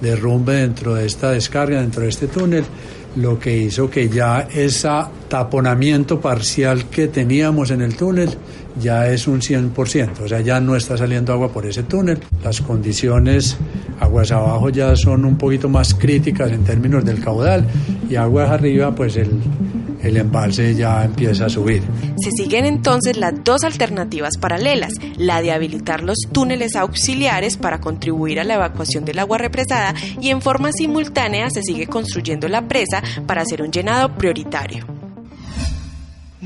derrumbe 0.00 0.54
dentro 0.54 0.94
de 0.94 1.06
esta 1.06 1.32
descarga, 1.32 1.80
dentro 1.80 2.04
de 2.04 2.10
este 2.10 2.28
túnel 2.28 2.64
lo 3.16 3.38
que 3.38 3.56
hizo 3.56 3.90
que 3.90 4.08
ya 4.08 4.46
ese 4.52 4.88
taponamiento 5.28 6.20
parcial 6.20 6.84
que 6.86 7.08
teníamos 7.08 7.70
en 7.70 7.82
el 7.82 7.96
túnel 7.96 8.30
ya 8.80 9.08
es 9.08 9.26
un 9.26 9.40
100%, 9.40 10.20
o 10.24 10.28
sea, 10.28 10.40
ya 10.42 10.60
no 10.60 10.76
está 10.76 10.98
saliendo 10.98 11.32
agua 11.32 11.48
por 11.48 11.64
ese 11.64 11.82
túnel. 11.82 12.18
Las 12.44 12.60
condiciones 12.60 13.56
aguas 14.00 14.30
abajo 14.32 14.68
ya 14.68 14.94
son 14.96 15.24
un 15.24 15.38
poquito 15.38 15.68
más 15.68 15.94
críticas 15.94 16.52
en 16.52 16.62
términos 16.62 17.04
del 17.04 17.20
caudal 17.20 17.66
y 18.10 18.16
aguas 18.16 18.50
arriba, 18.50 18.94
pues 18.94 19.16
el, 19.16 19.30
el 20.08 20.16
embalse 20.16 20.74
ya 20.74 21.04
empieza 21.04 21.46
a 21.46 21.48
subir. 21.48 21.82
Se 22.16 22.30
siguen 22.30 22.64
entonces 22.64 23.16
las 23.16 23.32
dos 23.44 23.64
alternativas 23.64 24.36
paralelas, 24.38 24.92
la 25.16 25.42
de 25.42 25.52
habilitar 25.52 26.02
los 26.02 26.18
túneles 26.32 26.76
auxiliares 26.76 27.56
para 27.56 27.80
contribuir 27.80 28.40
a 28.40 28.44
la 28.44 28.54
evacuación 28.54 29.04
del 29.04 29.18
agua 29.18 29.38
represada 29.38 29.94
y 30.20 30.30
en 30.30 30.40
forma 30.40 30.70
simultánea 30.72 31.50
se 31.50 31.62
sigue 31.62 31.86
construyendo 31.86 32.48
la 32.48 32.66
presa 32.68 33.02
para 33.26 33.42
hacer 33.42 33.62
un 33.62 33.70
llenado 33.70 34.14
prioritario. 34.16 34.95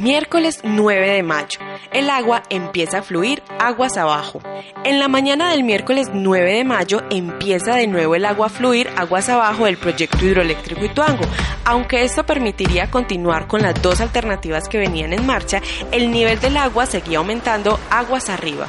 Miércoles 0.00 0.60
9 0.62 1.10
de 1.10 1.22
mayo. 1.22 1.58
El 1.92 2.08
agua 2.08 2.42
empieza 2.48 3.00
a 3.00 3.02
fluir 3.02 3.42
aguas 3.58 3.98
abajo. 3.98 4.40
En 4.82 4.98
la 4.98 5.08
mañana 5.08 5.50
del 5.50 5.62
miércoles 5.62 6.08
9 6.10 6.54
de 6.54 6.64
mayo 6.64 7.02
empieza 7.10 7.74
de 7.74 7.86
nuevo 7.86 8.14
el 8.14 8.24
agua 8.24 8.46
a 8.46 8.48
fluir 8.48 8.88
aguas 8.96 9.28
abajo 9.28 9.66
del 9.66 9.76
proyecto 9.76 10.24
hidroeléctrico 10.24 10.86
Ituango. 10.86 11.26
Aunque 11.66 12.02
esto 12.02 12.24
permitiría 12.24 12.90
continuar 12.90 13.46
con 13.46 13.60
las 13.60 13.82
dos 13.82 14.00
alternativas 14.00 14.70
que 14.70 14.78
venían 14.78 15.12
en 15.12 15.26
marcha, 15.26 15.60
el 15.92 16.10
nivel 16.10 16.40
del 16.40 16.56
agua 16.56 16.86
seguía 16.86 17.18
aumentando 17.18 17.78
aguas 17.90 18.30
arriba. 18.30 18.68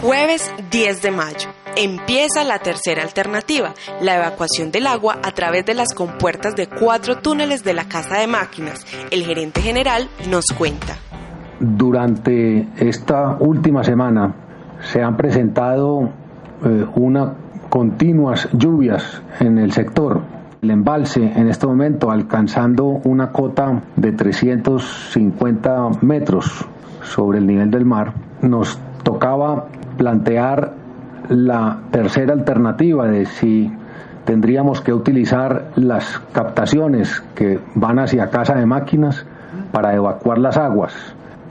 Jueves 0.00 0.52
10 0.70 1.02
de 1.02 1.10
mayo. 1.10 1.63
Empieza 1.76 2.44
la 2.44 2.60
tercera 2.60 3.02
alternativa, 3.02 3.74
la 4.00 4.16
evacuación 4.16 4.70
del 4.70 4.86
agua 4.86 5.18
a 5.24 5.32
través 5.32 5.66
de 5.66 5.74
las 5.74 5.92
compuertas 5.92 6.54
de 6.54 6.68
cuatro 6.68 7.18
túneles 7.18 7.64
de 7.64 7.74
la 7.74 7.88
Casa 7.88 8.18
de 8.18 8.28
Máquinas. 8.28 8.86
El 9.10 9.24
gerente 9.24 9.60
general 9.60 10.08
nos 10.30 10.44
cuenta. 10.56 10.96
Durante 11.58 12.68
esta 12.76 13.36
última 13.40 13.82
semana 13.82 14.34
se 14.92 15.02
han 15.02 15.16
presentado 15.16 16.10
eh, 16.64 16.86
unas 16.94 17.32
continuas 17.68 18.48
lluvias 18.52 19.22
en 19.40 19.58
el 19.58 19.72
sector. 19.72 20.22
El 20.62 20.70
embalse 20.70 21.24
en 21.24 21.48
este 21.48 21.66
momento 21.66 22.12
alcanzando 22.12 22.84
una 22.84 23.32
cota 23.32 23.82
de 23.96 24.12
350 24.12 25.88
metros 26.02 26.64
sobre 27.02 27.38
el 27.38 27.46
nivel 27.48 27.72
del 27.72 27.84
mar, 27.84 28.12
nos 28.42 28.78
tocaba 29.02 29.66
plantear 29.96 30.83
la 31.28 31.78
tercera 31.90 32.32
alternativa 32.32 33.06
de 33.06 33.26
si 33.26 33.72
tendríamos 34.24 34.80
que 34.80 34.92
utilizar 34.92 35.70
las 35.76 36.18
captaciones 36.32 37.22
que 37.34 37.60
van 37.74 37.98
hacia 37.98 38.30
casa 38.30 38.54
de 38.54 38.66
máquinas 38.66 39.26
para 39.72 39.94
evacuar 39.94 40.38
las 40.38 40.56
aguas 40.56 40.94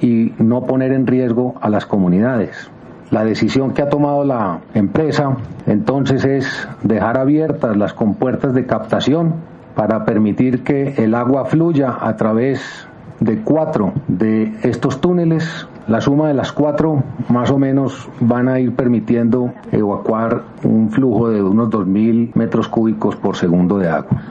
y 0.01 0.33
no 0.37 0.63
poner 0.63 0.91
en 0.91 1.07
riesgo 1.07 1.55
a 1.61 1.69
las 1.69 1.85
comunidades. 1.85 2.69
La 3.11 3.23
decisión 3.23 3.73
que 3.73 3.83
ha 3.83 3.89
tomado 3.89 4.23
la 4.23 4.61
empresa 4.73 5.37
entonces 5.67 6.25
es 6.25 6.67
dejar 6.81 7.17
abiertas 7.17 7.77
las 7.77 7.93
compuertas 7.93 8.53
de 8.53 8.65
captación 8.65 9.35
para 9.75 10.05
permitir 10.05 10.63
que 10.63 10.95
el 10.97 11.13
agua 11.15 11.45
fluya 11.45 11.95
a 12.01 12.15
través 12.15 12.87
de 13.19 13.41
cuatro 13.41 13.93
de 14.07 14.53
estos 14.63 14.99
túneles 14.99 15.67
la 15.87 15.99
suma 15.99 16.29
de 16.29 16.33
las 16.33 16.51
cuatro 16.51 17.03
más 17.29 17.51
o 17.51 17.57
menos 17.57 18.07
van 18.21 18.47
a 18.47 18.59
ir 18.59 18.73
permitiendo 18.73 19.53
evacuar 19.71 20.43
un 20.63 20.89
flujo 20.89 21.29
de 21.29 21.41
unos 21.41 21.69
2.000 21.69 22.31
metros 22.35 22.67
cúbicos 22.67 23.15
por 23.15 23.35
segundo 23.35 23.77
de 23.77 23.89
agua. 23.89 24.21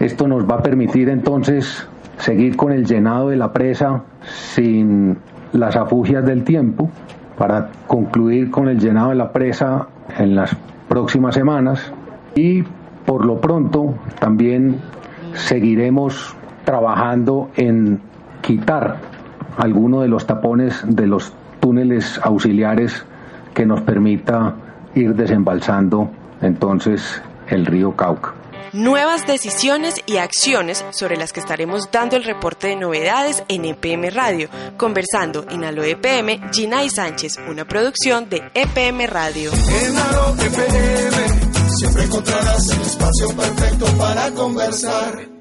Esto 0.00 0.26
nos 0.26 0.48
va 0.48 0.56
a 0.56 0.62
permitir 0.62 1.08
entonces 1.08 1.86
seguir 2.16 2.56
con 2.56 2.72
el 2.72 2.86
llenado 2.86 3.28
de 3.28 3.36
la 3.36 3.52
presa 3.52 4.02
sin 4.54 5.18
las 5.52 5.76
afugias 5.76 6.24
del 6.24 6.44
tiempo 6.44 6.90
para 7.36 7.68
concluir 7.86 8.50
con 8.50 8.68
el 8.68 8.78
llenado 8.78 9.10
de 9.10 9.16
la 9.16 9.32
presa 9.32 9.88
en 10.18 10.34
las 10.34 10.56
próximas 10.88 11.34
semanas 11.34 11.92
y 12.34 12.62
por 13.06 13.26
lo 13.26 13.40
pronto 13.40 13.94
también 14.18 14.76
seguiremos 15.34 16.34
trabajando 16.64 17.50
en 17.56 18.00
quitar 18.40 18.98
alguno 19.56 20.00
de 20.02 20.08
los 20.08 20.26
tapones 20.26 20.82
de 20.86 21.06
los 21.06 21.32
túneles 21.60 22.20
auxiliares 22.22 23.04
que 23.54 23.66
nos 23.66 23.82
permita 23.82 24.54
ir 24.94 25.14
desembalsando 25.14 26.10
entonces 26.40 27.22
el 27.48 27.66
río 27.66 27.94
Cauca. 27.96 28.34
Nuevas 28.72 29.26
decisiones 29.26 29.96
y 30.06 30.16
acciones 30.16 30.82
sobre 30.92 31.18
las 31.18 31.34
que 31.34 31.40
estaremos 31.40 31.90
dando 31.92 32.16
el 32.16 32.24
reporte 32.24 32.68
de 32.68 32.76
novedades 32.76 33.44
en 33.48 33.66
EPM 33.66 34.10
Radio, 34.10 34.48
conversando 34.78 35.44
en 35.50 35.64
Alo 35.64 35.84
EPM, 35.84 36.50
Gina 36.52 36.82
y 36.82 36.88
Sánchez, 36.88 37.38
una 37.50 37.66
producción 37.66 38.30
de 38.30 38.42
EPM 38.54 39.06
Radio. 39.08 39.50
En 39.52 39.98
Alo 39.98 40.34
EPM 40.40 41.68
siempre 41.68 42.04
encontrarás 42.04 42.70
el 42.70 42.80
espacio 42.80 43.28
perfecto 43.36 43.86
para 43.98 44.30
conversar. 44.30 45.31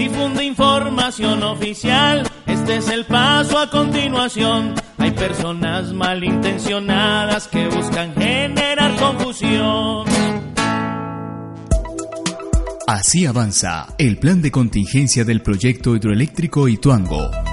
Difunde 0.00 0.42
información 0.44 1.42
oficial, 1.42 2.26
este 2.46 2.76
es 2.76 2.88
el 2.88 3.04
paso 3.04 3.58
a 3.58 3.68
continuación. 3.68 4.74
Hay 4.96 5.10
personas 5.10 5.92
malintencionadas 5.92 7.46
que 7.48 7.68
buscan 7.68 8.14
generar 8.14 8.96
confusión. 8.96 10.06
Así 12.86 13.26
avanza 13.26 13.88
el 13.98 14.16
plan 14.16 14.40
de 14.40 14.50
contingencia 14.50 15.26
del 15.26 15.42
proyecto 15.42 15.94
hidroeléctrico 15.94 16.66
Ituango. 16.66 17.49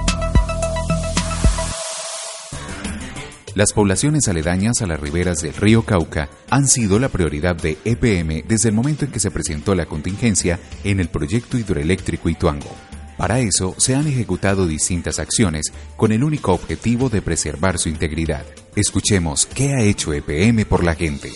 Las 3.58 3.72
poblaciones 3.72 4.28
aledañas 4.28 4.82
a 4.82 4.86
las 4.86 5.00
riberas 5.00 5.38
del 5.38 5.52
río 5.52 5.82
Cauca 5.82 6.28
han 6.48 6.68
sido 6.68 7.00
la 7.00 7.08
prioridad 7.08 7.56
de 7.56 7.76
EPM 7.84 8.46
desde 8.46 8.68
el 8.68 8.74
momento 8.76 9.04
en 9.04 9.10
que 9.10 9.18
se 9.18 9.32
presentó 9.32 9.74
la 9.74 9.86
contingencia 9.86 10.60
en 10.84 11.00
el 11.00 11.08
proyecto 11.08 11.58
hidroeléctrico 11.58 12.28
Ituango. 12.28 12.70
Para 13.16 13.40
eso 13.40 13.74
se 13.76 13.96
han 13.96 14.06
ejecutado 14.06 14.64
distintas 14.64 15.18
acciones 15.18 15.72
con 15.96 16.12
el 16.12 16.22
único 16.22 16.52
objetivo 16.52 17.08
de 17.08 17.20
preservar 17.20 17.80
su 17.80 17.88
integridad. 17.88 18.44
Escuchemos 18.76 19.46
qué 19.46 19.74
ha 19.74 19.82
hecho 19.82 20.12
EPM 20.12 20.64
por 20.64 20.84
la 20.84 20.94
gente. 20.94 21.32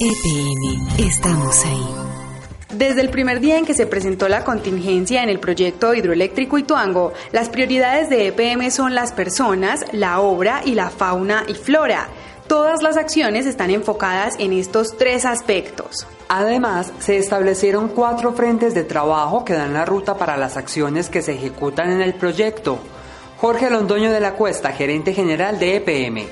EPM, 0.00 1.00
estamos 1.06 1.64
ahí. 1.66 2.01
Desde 2.82 3.00
el 3.00 3.10
primer 3.10 3.38
día 3.38 3.58
en 3.58 3.64
que 3.64 3.74
se 3.74 3.86
presentó 3.86 4.28
la 4.28 4.42
contingencia 4.42 5.22
en 5.22 5.28
el 5.28 5.38
proyecto 5.38 5.94
hidroeléctrico 5.94 6.58
Ituango, 6.58 7.12
las 7.30 7.48
prioridades 7.48 8.10
de 8.10 8.26
EPM 8.26 8.72
son 8.72 8.96
las 8.96 9.12
personas, 9.12 9.84
la 9.92 10.18
obra 10.18 10.62
y 10.64 10.74
la 10.74 10.90
fauna 10.90 11.44
y 11.46 11.54
flora. 11.54 12.08
Todas 12.48 12.82
las 12.82 12.96
acciones 12.96 13.46
están 13.46 13.70
enfocadas 13.70 14.34
en 14.40 14.52
estos 14.52 14.96
tres 14.96 15.24
aspectos. 15.24 16.08
Además, 16.28 16.92
se 16.98 17.18
establecieron 17.18 17.86
cuatro 17.86 18.32
frentes 18.32 18.74
de 18.74 18.82
trabajo 18.82 19.44
que 19.44 19.52
dan 19.52 19.74
la 19.74 19.84
ruta 19.84 20.16
para 20.16 20.36
las 20.36 20.56
acciones 20.56 21.08
que 21.08 21.22
se 21.22 21.34
ejecutan 21.34 21.88
en 21.92 22.02
el 22.02 22.14
proyecto. 22.14 22.80
Jorge 23.38 23.70
Londoño 23.70 24.10
de 24.10 24.18
la 24.18 24.32
Cuesta, 24.32 24.72
gerente 24.72 25.14
general 25.14 25.60
de 25.60 25.76
EPM. 25.76 26.26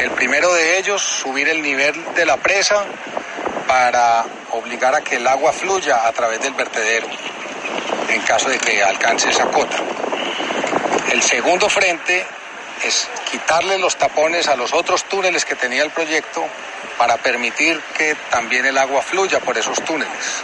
El 0.00 0.10
primero 0.12 0.54
de 0.54 0.78
ellos, 0.78 1.02
subir 1.02 1.48
el 1.48 1.60
nivel 1.60 1.94
de 2.14 2.26
la 2.26 2.36
presa 2.36 2.84
para 3.66 4.24
obligar 4.54 4.94
a 4.94 5.00
que 5.00 5.16
el 5.16 5.26
agua 5.26 5.52
fluya 5.52 6.06
a 6.06 6.12
través 6.12 6.40
del 6.40 6.54
vertedero 6.54 7.06
en 8.08 8.20
caso 8.22 8.48
de 8.48 8.58
que 8.58 8.82
alcance 8.82 9.30
esa 9.30 9.46
cota. 9.46 9.76
El 11.12 11.22
segundo 11.22 11.68
frente 11.68 12.24
es 12.84 13.08
quitarle 13.30 13.78
los 13.78 13.96
tapones 13.96 14.48
a 14.48 14.56
los 14.56 14.72
otros 14.72 15.04
túneles 15.04 15.44
que 15.44 15.56
tenía 15.56 15.82
el 15.82 15.90
proyecto 15.90 16.44
para 16.98 17.16
permitir 17.16 17.80
que 17.96 18.14
también 18.30 18.66
el 18.66 18.78
agua 18.78 19.02
fluya 19.02 19.40
por 19.40 19.58
esos 19.58 19.82
túneles. 19.84 20.42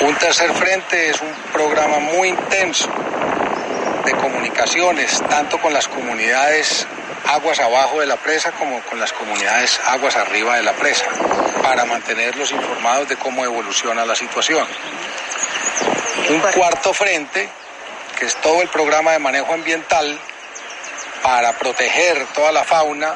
Un 0.00 0.14
tercer 0.16 0.52
frente 0.52 1.10
es 1.10 1.20
un 1.20 1.32
programa 1.52 1.98
muy 1.98 2.28
intenso 2.28 2.88
de 4.04 4.12
comunicaciones, 4.12 5.22
tanto 5.28 5.58
con 5.58 5.72
las 5.72 5.88
comunidades 5.88 6.86
aguas 7.26 7.58
abajo 7.60 8.00
de 8.00 8.06
la 8.06 8.16
presa 8.16 8.52
como 8.52 8.80
con 8.82 8.98
las 8.98 9.12
comunidades 9.12 9.80
aguas 9.86 10.16
arriba 10.16 10.56
de 10.56 10.62
la 10.62 10.72
presa, 10.72 11.06
para 11.62 11.84
mantenerlos 11.84 12.52
informados 12.52 13.08
de 13.08 13.16
cómo 13.16 13.44
evoluciona 13.44 14.04
la 14.04 14.14
situación. 14.14 14.66
Un 16.28 16.40
cuarto 16.40 16.92
frente, 16.92 17.48
que 18.18 18.26
es 18.26 18.36
todo 18.36 18.62
el 18.62 18.68
programa 18.68 19.12
de 19.12 19.18
manejo 19.18 19.52
ambiental 19.52 20.18
para 21.22 21.52
proteger 21.52 22.26
toda 22.34 22.52
la 22.52 22.64
fauna 22.64 23.14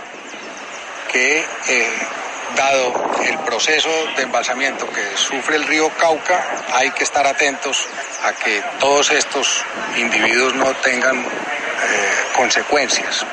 que, 1.11 1.39
eh, 1.69 1.93
dado 2.57 3.13
el 3.25 3.39
proceso 3.41 3.89
de 4.17 4.23
embalsamiento 4.23 4.89
que 4.89 5.17
sufre 5.17 5.57
el 5.57 5.67
río 5.67 5.89
Cauca, 5.91 6.45
hay 6.73 6.91
que 6.91 7.05
estar 7.05 7.27
atentos 7.27 7.87
a 8.25 8.33
que 8.33 8.63
todos 8.79 9.11
estos 9.11 9.65
individuos 9.97 10.55
no 10.55 10.73
tengan 10.77 11.21
eh, 11.21 11.27
consecuencias. 12.37 13.25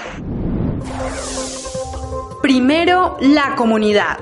Primero, 2.47 3.17
la 3.19 3.55
comunidad. 3.57 4.19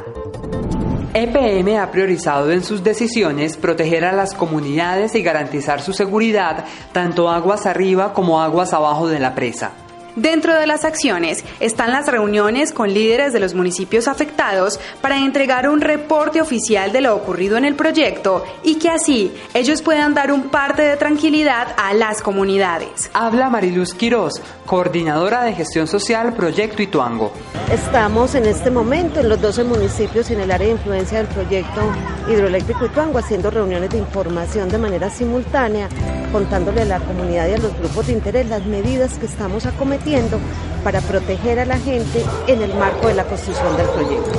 EPM 1.14 1.78
ha 1.78 1.92
priorizado 1.92 2.52
en 2.52 2.64
sus 2.64 2.84
decisiones 2.84 3.56
proteger 3.56 4.04
a 4.04 4.14
las 4.14 4.34
comunidades 4.34 5.14
y 5.14 5.22
garantizar 5.22 5.80
su 5.80 5.94
seguridad 5.94 6.66
tanto 6.92 7.30
aguas 7.30 7.68
arriba 7.68 8.14
como 8.14 8.42
aguas 8.42 8.74
abajo 8.74 9.08
de 9.08 9.20
la 9.20 9.36
presa. 9.36 9.74
Dentro 10.16 10.58
de 10.58 10.66
las 10.66 10.86
acciones 10.86 11.44
están 11.60 11.92
las 11.92 12.08
reuniones 12.08 12.72
con 12.72 12.94
líderes 12.94 13.34
de 13.34 13.42
los 13.42 13.54
municipios 13.54 14.08
afectados 14.08 14.80
para 15.02 15.18
entregar 15.18 15.68
un 15.68 15.82
reporte 15.82 16.40
oficial 16.40 16.94
de 16.94 17.02
lo 17.02 17.14
ocurrido 17.14 17.58
en 17.58 17.66
el 17.66 17.76
proyecto 17.76 18.46
y 18.64 18.76
que 18.76 18.90
así 18.90 19.34
ellos 19.54 19.82
puedan 19.82 20.14
dar 20.14 20.32
un 20.32 20.44
parte 20.44 20.84
de 20.84 20.96
tranquilidad 20.96 21.68
a 21.76 21.94
las 21.94 22.22
comunidades. 22.22 23.12
Habla 23.14 23.50
Mariluz 23.50 23.94
Quirós, 23.94 24.42
coordinadora 24.66 25.44
de 25.44 25.52
gestión 25.52 25.86
social 25.86 26.34
Proyecto 26.34 26.82
Ituango. 26.82 27.34
Estamos 27.70 28.36
en 28.36 28.46
este 28.46 28.72
momento 28.72 29.20
en 29.20 29.28
los 29.28 29.42
12 29.42 29.66
municipios 29.66 30.32
en 30.32 30.40
el 30.40 30.50
área 30.50 30.68
de 30.68 30.74
influencia 30.74 31.18
del 31.18 31.28
proyecto 31.28 31.82
hidroeléctrico 32.30 32.86
Ituango 32.86 33.20
haciendo 33.20 33.52
reuniones 33.52 33.90
de 33.90 33.98
información 33.98 34.70
de 34.70 34.78
manera 34.78 35.10
simultánea, 35.10 35.90
contándole 36.32 36.84
a 36.84 36.86
la 36.86 37.00
comunidad 37.02 37.50
y 37.50 37.54
a 37.54 37.58
los 37.58 37.78
grupos 37.78 38.08
de 38.08 38.14
interés 38.14 38.48
las 38.48 38.66
medidas 38.66 39.18
que 39.18 39.26
estamos 39.26 39.66
acometiendo 39.66 40.05
para 40.84 41.02
proteger 41.02 41.60
a 41.60 41.66
la 41.66 41.80
gente 41.80 42.24
en 42.46 42.62
el 42.62 42.74
marco 42.76 43.08
de 43.08 43.16
la 43.16 43.24
construcción 43.24 43.76
del 43.76 43.88
proyecto. 43.88 44.32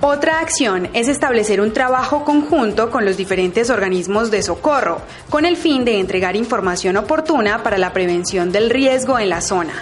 Otra 0.00 0.38
acción 0.38 0.88
es 0.92 1.08
establecer 1.08 1.60
un 1.60 1.72
trabajo 1.72 2.24
conjunto 2.24 2.90
con 2.90 3.04
los 3.04 3.16
diferentes 3.16 3.68
organismos 3.68 4.30
de 4.30 4.42
socorro, 4.42 5.00
con 5.28 5.44
el 5.44 5.56
fin 5.56 5.84
de 5.84 5.98
entregar 5.98 6.36
información 6.36 6.96
oportuna 6.96 7.64
para 7.64 7.78
la 7.78 7.92
prevención 7.92 8.52
del 8.52 8.70
riesgo 8.70 9.18
en 9.18 9.30
la 9.30 9.40
zona. 9.40 9.72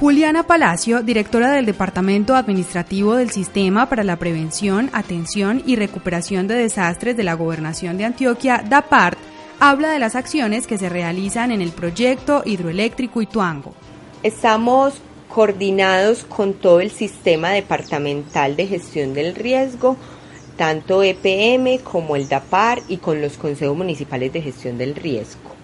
Juliana 0.00 0.42
Palacio, 0.42 1.02
directora 1.02 1.52
del 1.52 1.66
Departamento 1.66 2.34
Administrativo 2.34 3.14
del 3.14 3.30
Sistema 3.30 3.88
para 3.88 4.02
la 4.02 4.16
Prevención, 4.16 4.90
Atención 4.92 5.62
y 5.64 5.76
Recuperación 5.76 6.48
de 6.48 6.56
Desastres 6.56 7.16
de 7.16 7.22
la 7.22 7.34
Gobernación 7.34 7.96
de 7.96 8.04
Antioquia, 8.06 8.64
DAPART, 8.68 9.16
habla 9.70 9.90
de 9.92 9.98
las 9.98 10.14
acciones 10.14 10.66
que 10.66 10.76
se 10.76 10.90
realizan 10.90 11.50
en 11.50 11.62
el 11.62 11.72
proyecto 11.72 12.42
hidroeléctrico 12.44 13.22
Ituango. 13.22 13.72
Estamos 14.22 15.00
coordinados 15.28 16.24
con 16.24 16.52
todo 16.52 16.80
el 16.80 16.90
sistema 16.90 17.50
departamental 17.50 18.56
de 18.56 18.66
gestión 18.66 19.14
del 19.14 19.34
riesgo, 19.34 19.96
tanto 20.58 21.02
EPM 21.02 21.78
como 21.78 22.14
el 22.14 22.28
DAPAR 22.28 22.82
y 22.88 22.98
con 22.98 23.22
los 23.22 23.38
consejos 23.38 23.74
municipales 23.74 24.34
de 24.34 24.42
gestión 24.42 24.76
del 24.76 24.94
riesgo. 24.94 25.54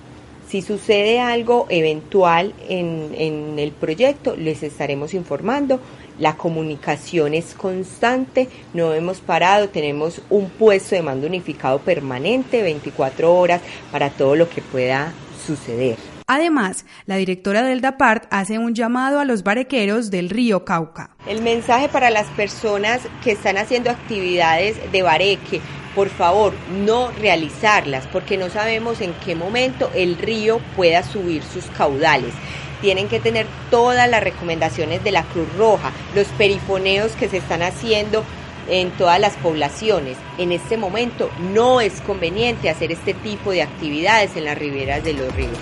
Si 0.49 0.62
sucede 0.62 1.21
algo 1.21 1.66
eventual 1.69 2.54
en, 2.71 3.14
en, 3.14 3.59
el 3.59 3.73
proyecto, 3.73 4.35
les 4.35 4.62
estaremos 4.62 5.12
informando. 5.12 5.78
La 6.21 6.37
comunicación 6.37 7.33
es 7.33 7.55
constante, 7.55 8.47
no 8.75 8.93
hemos 8.93 9.21
parado, 9.21 9.71
tenemos 9.71 10.21
un 10.29 10.50
puesto 10.50 10.95
de 10.95 11.00
mando 11.00 11.27
unificado 11.27 11.79
permanente, 11.79 12.62
24 12.62 13.35
horas, 13.35 13.62
para 13.91 14.11
todo 14.11 14.37
lo 14.37 14.47
que 14.50 14.61
pueda 14.61 15.15
suceder. 15.47 15.97
Además, 16.27 16.85
la 17.07 17.17
directora 17.17 17.62
del 17.62 17.81
DAPART 17.81 18.27
hace 18.31 18.59
un 18.59 18.75
llamado 18.75 19.19
a 19.19 19.25
los 19.25 19.43
barequeros 19.43 20.11
del 20.11 20.29
río 20.29 20.67
Cauca. 20.67 21.17
El 21.27 21.41
mensaje 21.41 21.89
para 21.89 22.11
las 22.11 22.27
personas 22.29 23.00
que 23.25 23.33
están 23.33 23.57
haciendo 23.57 23.91
actividades 23.91 24.77
de 24.93 25.00
bareque, 25.00 25.62
por 25.95 26.11
favor, 26.11 26.53
no 26.85 27.11
realizarlas, 27.12 28.07
porque 28.09 28.37
no 28.37 28.50
sabemos 28.50 29.00
en 29.00 29.15
qué 29.25 29.35
momento 29.35 29.91
el 29.95 30.19
río 30.19 30.61
pueda 30.77 31.03
subir 31.03 31.43
sus 31.43 31.65
caudales 31.71 32.35
tienen 32.81 33.09
que 33.09 33.21
tener 33.21 33.47
todas 33.71 34.09
las 34.09 34.23
recomendaciones 34.23 35.03
de 35.05 35.13
la 35.13 35.23
Cruz 35.25 35.49
Roja, 35.57 35.93
los 36.15 36.27
perifoneos 36.29 37.13
que 37.13 37.29
se 37.29 37.39
están 37.39 37.63
haciendo 37.63 38.25
en 38.69 38.91
todas 38.93 39.21
las 39.21 39.37
poblaciones. 39.37 40.17
En 40.39 40.53
este 40.53 40.77
momento 40.77 41.31
no 41.53 41.81
es 41.81 42.01
conveniente 42.01 42.71
hacer 42.71 42.93
este 42.93 43.15
tipo 43.15 43.51
de 43.51 43.63
actividades 43.63 44.37
en 44.37 44.45
las 44.45 44.59
riberas 44.59 45.05
de 45.05 45.15
los 45.15 45.35
ríos. 45.35 45.59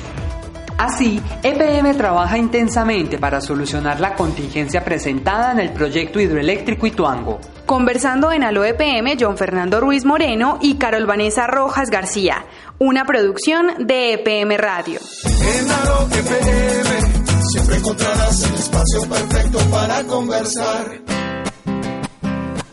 Así, 0.79 1.21
EPM 1.43 1.93
trabaja 1.97 2.39
intensamente 2.39 3.19
para 3.19 3.41
solucionar 3.41 3.99
la 3.99 4.15
contingencia 4.15 4.85
presentada 4.85 5.51
en 5.51 5.59
el 5.59 5.73
proyecto 5.73 6.21
hidroeléctrico 6.21 6.87
Ituango. 6.87 7.41
Conversando 7.67 8.31
en 8.31 8.45
Alo 8.45 8.65
EPM, 8.65 9.17
John 9.19 9.37
Fernando 9.37 9.81
Ruiz 9.81 10.05
Moreno 10.05 10.59
y 10.63 10.77
Carol 10.77 11.05
Vanessa 11.05 11.49
Rojas 11.49 11.91
García, 11.91 12.47
una 12.79 13.05
producción 13.05 13.87
de 13.87 14.15
EPM 14.15 14.57
Radio. 14.57 15.01
En 15.25 15.69
Alo 15.69 16.09
EPM 16.13 17.43
siempre 17.51 17.77
encontrarás 17.77 18.43
el 18.45 18.55
espacio 18.55 19.01
perfecto 19.09 19.59
para 19.71 20.05
conversar. 20.05 21.28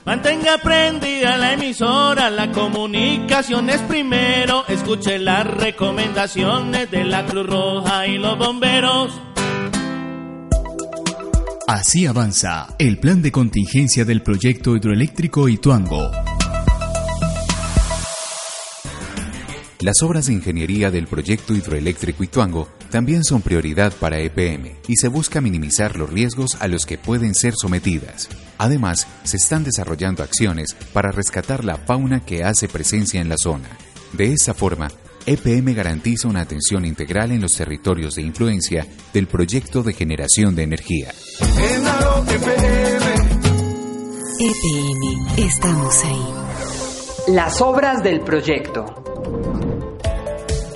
Mantenga 0.05 0.59
prendida 0.59 1.35
la 1.35 1.53
emisora, 1.53 2.29
la 2.29 2.51
comunicación 2.51 3.71
es 3.71 3.81
primero. 3.81 4.63
Escuche 4.67 5.17
las 5.17 5.47
recomendaciones 5.47 6.91
de 6.91 7.05
la 7.05 7.25
Cruz 7.25 7.47
Roja 7.47 8.05
y 8.05 8.19
los 8.19 8.37
bomberos. 8.37 9.19
Así 11.67 12.05
avanza 12.05 12.67
el 12.77 12.99
plan 12.99 13.23
de 13.23 13.31
contingencia 13.31 14.05
del 14.05 14.21
proyecto 14.21 14.75
hidroeléctrico 14.75 15.49
Ituango. 15.49 16.11
Las 19.79 20.03
obras 20.03 20.27
de 20.27 20.33
ingeniería 20.33 20.91
del 20.91 21.07
proyecto 21.07 21.55
hidroeléctrico 21.55 22.23
Ituango 22.23 22.69
también 22.95 23.25
son 23.25 23.41
prioridad 23.41 23.91
para 23.91 24.21
EPM 24.21 24.77
y 24.87 24.95
se 24.95 25.09
busca 25.09 25.41
minimizar 25.41 25.97
los 25.97 26.09
riesgos 26.09 26.55
a 26.61 26.69
los 26.69 26.85
que 26.85 26.97
pueden 26.97 27.35
ser 27.35 27.53
sometidas. 27.53 28.29
Además, 28.57 29.05
se 29.25 29.35
están 29.35 29.65
desarrollando 29.65 30.23
acciones 30.23 30.77
para 30.93 31.11
rescatar 31.11 31.65
la 31.65 31.75
fauna 31.75 32.21
que 32.21 32.45
hace 32.45 32.69
presencia 32.69 33.19
en 33.19 33.27
la 33.27 33.35
zona. 33.37 33.67
De 34.13 34.31
esta 34.31 34.53
forma, 34.53 34.89
EPM 35.25 35.73
garantiza 35.73 36.29
una 36.29 36.39
atención 36.39 36.85
integral 36.85 37.33
en 37.33 37.41
los 37.41 37.51
territorios 37.51 38.15
de 38.15 38.21
influencia 38.21 38.87
del 39.13 39.27
proyecto 39.27 39.83
de 39.83 39.91
generación 39.91 40.55
de 40.55 40.63
energía. 40.63 41.11
EPM, 44.39 45.37
estamos 45.37 46.01
ahí. 46.05 47.33
Las 47.33 47.59
obras 47.59 48.01
del 48.03 48.21
proyecto. 48.21 49.64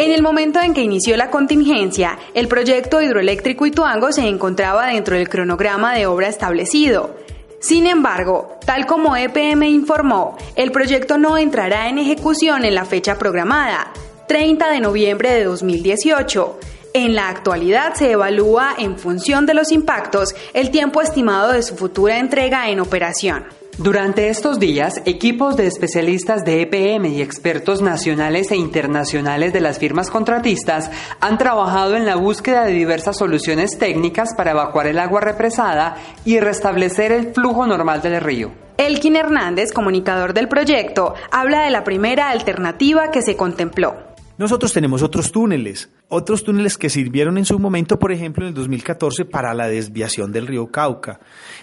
En 0.10 0.16
el 0.16 0.24
momento 0.24 0.60
en 0.60 0.74
que 0.74 0.82
inició 0.82 1.16
la 1.18 1.30
contingencia, 1.30 2.18
el 2.34 2.48
proyecto 2.48 3.00
hidroeléctrico 3.00 3.68
Ituango 3.68 4.12
se 4.12 4.28
encontraba 4.28 4.88
dentro 4.88 5.16
del 5.16 5.30
cronograma 5.30 5.94
de 5.94 6.08
obra 6.08 6.28
establecido. 6.28 7.16
Sin 7.60 7.86
embargo, 7.86 8.58
tal 8.66 8.88
como 8.88 9.16
EPM 9.16 9.68
informó, 9.68 10.36
el 10.56 10.72
proyecto 10.72 11.20
no 11.20 11.38
entrará 11.38 11.90
en 11.90 12.00
ejecución 12.00 12.66
en 12.66 12.74
la 12.74 12.86
fecha 12.86 13.20
programada, 13.20 13.92
30 14.28 14.72
de 14.72 14.80
noviembre 14.80 15.32
de 15.32 15.44
2018. 15.44 16.60
En 16.96 17.14
la 17.14 17.30
actualidad 17.30 17.94
se 17.94 18.10
evalúa 18.10 18.74
en 18.80 18.98
función 18.98 19.46
de 19.46 19.54
los 19.54 19.72
impactos 19.72 20.34
el 20.56 20.72
tiempo 20.72 21.04
estimado 21.04 21.52
de 21.52 21.62
su 21.62 21.76
futura 21.76 22.18
entrega 22.18 22.68
en 22.72 22.80
operación. 22.80 23.46
Durante 23.80 24.28
estos 24.28 24.60
días, 24.60 25.02
equipos 25.06 25.56
de 25.56 25.66
especialistas 25.66 26.44
de 26.44 26.64
EPM 26.64 27.06
y 27.06 27.22
expertos 27.22 27.82
nacionales 27.82 28.52
e 28.52 28.58
internacionales 28.58 29.54
de 29.54 29.62
las 29.62 29.80
firmas 29.80 30.10
contratistas 30.10 30.92
han 31.22 31.38
trabajado 31.38 31.96
en 31.96 32.06
la 32.06 32.18
búsqueda 32.18 32.66
de 32.66 32.74
diversas 32.74 33.18
soluciones 33.18 33.78
técnicas 33.78 34.34
para 34.36 34.52
evacuar 34.52 34.88
el 34.88 35.00
agua 35.00 35.22
represada 35.22 35.96
y 36.26 36.42
restablecer 36.42 37.14
el 37.14 37.34
flujo 37.34 37.66
normal 37.68 38.02
del 38.02 38.20
río. 38.20 38.52
Elkin 38.76 39.16
Hernández, 39.16 39.72
comunicador 39.72 40.34
del 40.34 40.50
proyecto, 40.50 41.14
habla 41.32 41.64
de 41.64 41.70
la 41.70 41.86
primera 41.86 42.32
alternativa 42.32 43.12
que 43.12 43.22
se 43.22 43.38
contempló. 43.38 43.96
Nosotros 44.40 44.72
tenemos 44.72 45.04
otros 45.04 45.34
túneles, 45.34 45.90
otros 46.08 46.46
túneles 46.46 46.78
que 46.78 46.90
sirvieron 46.90 47.38
en 47.38 47.44
su 47.44 47.60
momento, 47.60 48.00
por 48.00 48.14
ejemplo, 48.14 48.44
en 48.44 48.50
el 48.50 48.54
2014 48.56 49.26
para 49.26 49.54
la 49.54 49.68
desviación 49.68 50.32
del 50.32 50.48
río 50.48 50.68
Cauca. 50.68 51.20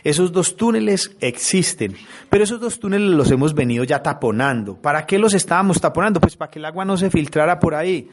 Esos 0.07 0.31
dos 0.31 0.55
túneles 0.55 1.11
existen, 1.19 1.97
pero 2.31 2.45
esos 2.45 2.61
dos 2.61 2.79
túneles 2.79 3.11
los 3.11 3.29
hemos 3.33 3.55
venido 3.55 3.83
ya 3.83 4.05
taponando. 4.05 4.77
¿Para 4.77 5.05
qué 5.05 5.19
los 5.19 5.35
estábamos 5.35 5.81
taponando? 5.81 6.21
Pues 6.21 6.37
para 6.37 6.49
que 6.49 6.61
el 6.61 6.65
agua 6.65 6.85
no 6.85 6.97
se 6.97 7.11
filtrara 7.11 7.59
por 7.59 7.75
ahí. 7.75 8.09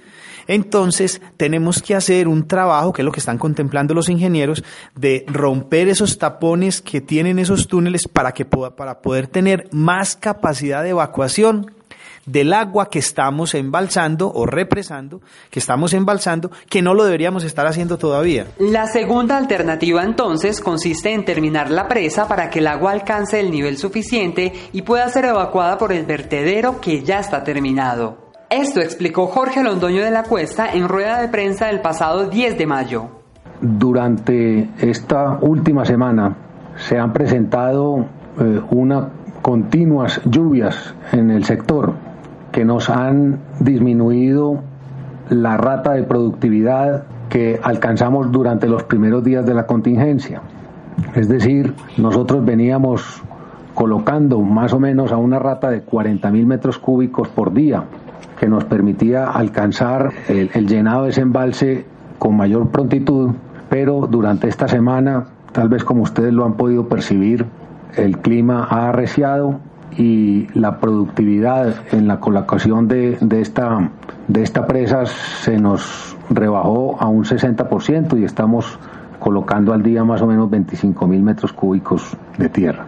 Entonces, 0.48 1.22
tenemos 1.38 1.84
que 1.84 1.94
hacer 1.94 2.28
un 2.28 2.48
trabajo, 2.48 2.94
que 2.94 3.04
es 3.04 3.06
lo 3.06 3.12
que 3.12 3.20
están 3.20 3.38
contemplando 3.38 3.94
los 3.94 4.10
ingenieros, 4.10 4.64
de 4.96 5.24
romper 5.28 5.88
esos 5.88 6.18
tapones 6.18 6.82
que 6.82 7.00
tienen 7.00 7.38
esos 7.38 7.68
túneles 7.68 8.08
para, 8.08 8.32
que, 8.32 8.44
para 8.44 9.00
poder 9.04 9.28
tener 9.28 9.70
más 9.72 10.16
capacidad 10.16 10.82
de 10.82 10.90
evacuación 10.90 11.70
del 12.26 12.54
agua 12.54 12.90
que 12.90 13.00
estamos 13.00 13.54
embalsando 13.54 14.32
o 14.34 14.46
represando, 14.46 15.22
que 15.50 15.60
estamos 15.60 15.94
embalsando, 15.94 16.52
que 16.70 16.82
no 16.82 16.94
lo 16.94 17.04
deberíamos 17.04 17.44
estar 17.44 17.66
haciendo 17.68 17.98
todavía. 17.98 18.48
La 18.60 18.88
segunda 18.88 19.38
alternativa 19.38 20.04
entonces 20.04 20.62
consiste 20.62 21.14
en 21.14 21.26
terminar 21.26 21.70
la 21.70 21.88
presa 21.88 22.28
para 22.28 22.50
que 22.50 22.60
el 22.60 22.68
agua 22.68 22.92
alcance 22.92 23.40
el 23.40 23.52
nivel 23.52 23.78
suficiente 23.78 24.54
y 24.72 24.82
pueda 24.84 25.08
ser 25.10 25.26
evacuada 25.26 25.78
por 25.78 25.92
el 25.92 26.06
vertedero 26.06 26.80
que 26.80 27.04
ya 27.04 27.20
está 27.20 27.44
terminado. 27.44 28.18
Esto 28.50 28.82
explicó 28.82 29.28
Jorge 29.28 29.64
Londoño 29.64 30.04
de 30.04 30.12
la 30.12 30.24
Cuesta 30.24 30.72
en 30.72 30.88
rueda 30.88 31.20
de 31.20 31.28
prensa 31.28 31.70
el 31.70 31.82
pasado 31.82 32.30
10 32.30 32.58
de 32.58 32.68
mayo. 32.68 33.08
Durante 33.62 34.70
esta 34.80 35.40
última 35.42 35.86
semana 35.86 36.36
se 36.76 36.98
han 36.98 37.14
presentado 37.14 38.06
eh, 38.40 38.62
unas 38.70 39.06
continuas 39.42 40.22
lluvias 40.26 40.94
en 41.12 41.32
el 41.32 41.44
sector 41.46 41.94
que 42.54 42.64
nos 42.64 42.90
han 42.90 43.40
disminuido 43.60 44.62
la 45.30 45.58
rata 45.58 45.94
de 45.94 46.04
productividad 46.04 47.04
que 47.28 47.60
alcanzamos 47.62 48.32
durante 48.32 48.68
los 48.68 48.84
primeros 48.84 49.24
días 49.24 49.44
de 49.46 49.56
la 49.56 49.66
contingencia. 49.66 50.42
Es 51.16 51.28
decir, 51.28 51.74
nosotros 51.98 52.46
veníamos 52.46 53.24
colocando 53.74 54.40
más 54.42 54.72
o 54.72 54.80
menos 54.80 55.12
a 55.12 55.18
una 55.18 55.40
rata 55.40 55.72
de 55.72 55.84
40.000 55.84 56.46
metros 56.46 56.78
cúbicos 56.78 57.28
por 57.28 57.54
día, 57.54 57.86
que 58.40 58.48
nos 58.48 58.66
permitía 58.66 59.26
alcanzar 59.26 60.12
el, 60.28 60.52
el 60.54 60.68
llenado 60.68 61.06
de 61.06 61.10
ese 61.10 61.22
embalse 61.22 61.86
con 62.20 62.38
mayor 62.38 62.70
prontitud, 62.70 63.32
pero 63.68 64.06
durante 64.06 64.48
esta 64.48 64.68
semana, 64.68 65.26
tal 65.54 65.70
vez 65.70 65.84
como 65.84 66.04
ustedes 66.04 66.32
lo 66.32 66.46
han 66.46 66.54
podido 66.54 66.88
percibir, 66.88 67.48
el 67.98 68.20
clima 68.20 68.68
ha 68.70 68.90
arreciado 68.90 69.60
y 69.98 70.48
la 70.54 70.80
productividad 70.80 71.76
en 71.92 72.08
la 72.08 72.20
colocación 72.20 72.88
de, 72.88 73.18
de, 73.22 73.42
esta, 73.42 73.92
de 74.28 74.44
presa 74.68 75.06
se 75.06 75.58
nos 75.58 76.16
rebajó 76.30 76.98
a 77.00 77.08
un 77.08 77.24
60% 77.24 78.20
y 78.20 78.24
estamos 78.24 78.80
colocando 79.20 79.74
al 79.74 79.84
día 79.84 80.04
más 80.04 80.22
o 80.22 80.28
menos 80.28 80.50
25 80.50 81.08
mil 81.08 81.22
metros 81.22 81.54
cúbicos 81.54 82.18
de 82.38 82.50
tierra. 82.50 82.86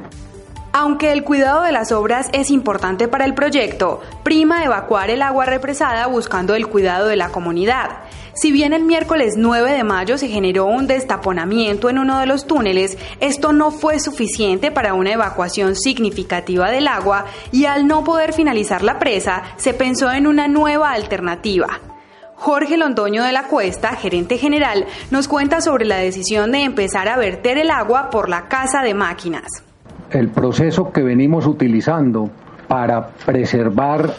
Aunque 0.74 1.14
el 1.14 1.24
cuidado 1.24 1.64
de 1.64 1.72
las 1.72 1.94
obras 1.94 2.30
es 2.34 2.52
importante 2.52 3.08
para 3.08 3.24
el 3.24 3.34
proyecto, 3.34 4.02
prima 4.24 4.66
evacuar 4.66 5.10
el 5.10 5.22
agua 5.22 5.46
represada 5.46 6.06
buscando 6.08 6.54
el 6.54 6.68
cuidado 6.68 7.08
de 7.08 7.16
la 7.16 7.30
comunidad. 7.30 7.92
Si 8.36 8.52
bien 8.52 8.74
el 8.74 8.84
miércoles 8.84 9.36
9 9.38 9.72
de 9.72 9.86
mayo 9.86 10.18
se 10.18 10.28
generó 10.28 10.66
un 10.66 10.88
destaponamiento 10.88 11.90
en 11.90 12.00
uno 12.00 12.20
de 12.20 12.26
los 12.26 12.46
túneles, 12.46 12.98
esto 13.22 13.54
no 13.54 13.72
fue 13.72 13.98
suficiente 14.02 14.72
para 14.72 14.94
una 14.94 15.14
evacuación 15.14 15.74
significativa 15.74 16.70
del 16.70 16.90
agua 16.90 17.28
y 17.54 17.64
al 17.64 17.88
no 17.88 18.04
poder 18.04 18.34
finalizar 18.34 18.84
la 18.84 19.00
presa, 19.00 19.44
se 19.56 19.74
pensó 19.74 20.12
en 20.12 20.28
una 20.28 20.50
nueva 20.50 20.92
alternativa. 20.92 21.80
Jorge 22.36 22.76
Londoño 22.76 23.24
de 23.24 23.32
la 23.32 23.44
Cuesta, 23.44 23.96
gerente 23.96 24.38
general, 24.38 24.86
nos 25.12 25.30
cuenta 25.30 25.62
sobre 25.62 25.86
la 25.86 25.96
decisión 25.96 26.52
de 26.52 26.64
empezar 26.64 27.08
a 27.08 27.16
verter 27.16 27.58
el 27.58 27.72
agua 27.72 28.10
por 28.10 28.28
la 28.28 28.50
casa 28.50 28.82
de 28.82 28.94
máquinas. 28.94 29.64
El 30.10 30.28
proceso 30.28 30.92
que 30.92 31.04
venimos 31.04 31.48
utilizando 31.48 32.30
para 32.68 33.08
preservar 33.26 34.14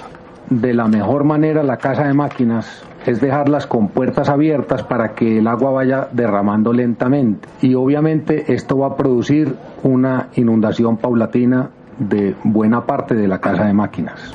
de 0.48 0.72
la 0.72 0.87
mejor 0.87 1.24
manera 1.24 1.62
la 1.62 1.76
casa 1.76 2.05
de 2.05 2.14
máquinas 2.14 2.83
es 3.07 3.21
dejarlas 3.21 3.66
con 3.66 3.88
puertas 3.88 4.29
abiertas 4.29 4.83
para 4.83 5.14
que 5.14 5.38
el 5.38 5.47
agua 5.47 5.71
vaya 5.71 6.09
derramando 6.12 6.73
lentamente. 6.73 7.49
Y 7.62 7.75
obviamente 7.75 8.53
esto 8.53 8.79
va 8.79 8.88
a 8.88 8.97
producir 8.97 9.55
una 9.83 10.29
inundación 10.35 10.97
paulatina 10.97 11.71
de 11.99 12.35
buena 12.45 12.85
parte 12.85 13.14
de 13.14 13.29
la 13.29 13.38
casa 13.38 13.64
de 13.64 13.73
máquinas. 13.73 14.35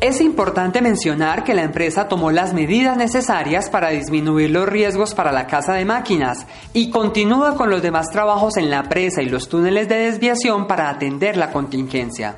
Es 0.00 0.22
importante 0.22 0.80
mencionar 0.80 1.44
que 1.44 1.52
la 1.52 1.62
empresa 1.62 2.08
tomó 2.08 2.30
las 2.30 2.54
medidas 2.54 2.96
necesarias 2.96 3.68
para 3.68 3.90
disminuir 3.90 4.50
los 4.50 4.66
riesgos 4.66 5.14
para 5.14 5.30
la 5.30 5.46
casa 5.46 5.74
de 5.74 5.84
máquinas 5.84 6.46
y 6.72 6.90
continúa 6.90 7.54
con 7.54 7.68
los 7.68 7.82
demás 7.82 8.06
trabajos 8.10 8.56
en 8.56 8.70
la 8.70 8.84
presa 8.84 9.20
y 9.20 9.28
los 9.28 9.50
túneles 9.50 9.90
de 9.90 9.96
desviación 9.96 10.66
para 10.66 10.88
atender 10.88 11.36
la 11.36 11.50
contingencia. 11.50 12.36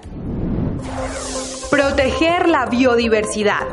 Proteger 1.71 2.49
la 2.49 2.67
biodiversidad. 2.67 3.69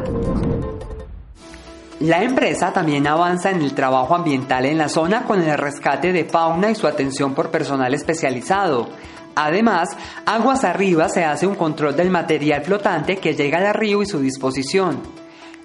La 2.00 2.24
empresa 2.24 2.72
también 2.72 3.08
avanza 3.08 3.52
en 3.52 3.62
el 3.62 3.74
trabajo 3.74 4.16
ambiental 4.16 4.66
en 4.66 4.78
la 4.78 4.88
zona 4.88 5.26
con 5.26 5.42
el 5.42 5.58
rescate 5.58 6.14
de 6.14 6.24
fauna 6.24 6.72
y 6.72 6.76
su 6.76 6.88
atención 6.88 7.36
por 7.36 7.52
personal 7.52 7.94
especializado. 7.94 8.88
Además, 9.36 9.90
aguas 10.26 10.64
arriba 10.64 11.10
se 11.10 11.26
hace 11.26 11.46
un 11.46 11.56
control 11.56 11.98
del 11.98 12.10
material 12.10 12.64
flotante 12.64 13.18
que 13.18 13.34
llega 13.34 13.58
al 13.58 13.74
río 13.74 14.02
y 14.02 14.06
su 14.06 14.20
disposición. 14.20 15.02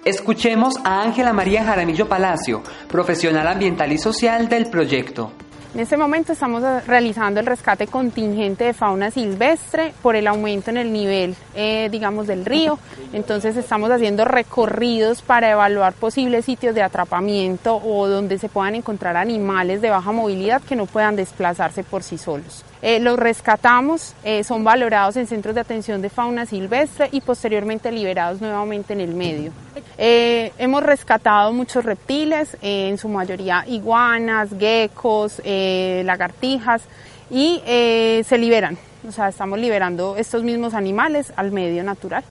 Escuchemos 0.03 0.75
a 0.83 1.03
Ángela 1.03 1.31
María 1.31 1.63
Jaramillo 1.63 2.09
Palacio, 2.09 2.63
profesional 2.89 3.47
ambiental 3.47 3.93
y 3.93 3.97
social 3.97 4.49
del 4.49 4.69
proyecto. 4.69 5.31
En 5.75 5.81
este 5.81 5.97
momento 5.97 6.31
estamos 6.31 6.63
realizando 6.87 7.41
el 7.41 7.45
rescate 7.45 7.87
contingente 7.87 8.63
de 8.63 8.73
fauna 8.73 9.11
silvestre 9.11 9.93
por 10.01 10.15
el 10.15 10.25
aumento 10.25 10.69
en 10.69 10.77
el 10.77 10.93
nivel, 10.93 11.35
eh, 11.53 11.89
digamos, 11.91 12.27
del 12.27 12.45
río. 12.45 12.79
Entonces 13.11 13.57
estamos 13.57 13.91
haciendo 13.91 14.23
recorridos 14.23 15.21
para 15.21 15.51
evaluar 15.51 15.91
posibles 15.91 16.45
sitios 16.45 16.75
de 16.75 16.81
atrapamiento 16.81 17.75
o 17.75 18.07
donde 18.07 18.39
se 18.39 18.47
puedan 18.47 18.75
encontrar 18.75 19.17
animales 19.17 19.81
de 19.81 19.89
baja 19.89 20.13
movilidad 20.13 20.61
que 20.61 20.77
no 20.77 20.85
puedan 20.85 21.17
desplazarse 21.17 21.83
por 21.83 22.03
sí 22.03 22.17
solos. 22.17 22.63
Eh, 22.87 22.99
los 22.99 23.17
rescatamos, 23.17 24.13
eh, 24.23 24.43
son 24.43 24.63
valorados 24.63 25.17
en 25.17 25.25
centros 25.25 25.55
de 25.55 25.61
atención 25.61 26.03
de 26.03 26.09
fauna 26.11 26.45
silvestre 26.45 27.09
y 27.11 27.19
posteriormente 27.19 27.91
liberados 27.91 28.41
nuevamente 28.41 28.93
en 28.93 29.01
el 29.01 29.15
medio. 29.15 29.51
Eh, 29.97 30.53
hemos 30.59 30.83
rescatado 30.83 31.51
muchos 31.51 31.83
reptiles, 31.83 32.55
en 32.61 32.99
su 32.99 33.09
mayoría 33.09 33.63
iguanas, 33.67 34.49
geckos, 34.59 35.41
lagartijas 35.43 36.83
y 37.31 37.59
se 37.65 38.37
liberan. 38.37 38.77
O 39.07 39.11
sea, 39.11 39.29
estamos 39.29 39.57
liberando 39.57 40.15
estos 40.15 40.43
mismos 40.43 40.75
animales 40.75 41.33
al 41.37 41.51
medio 41.51 41.83
natural. 41.83 42.23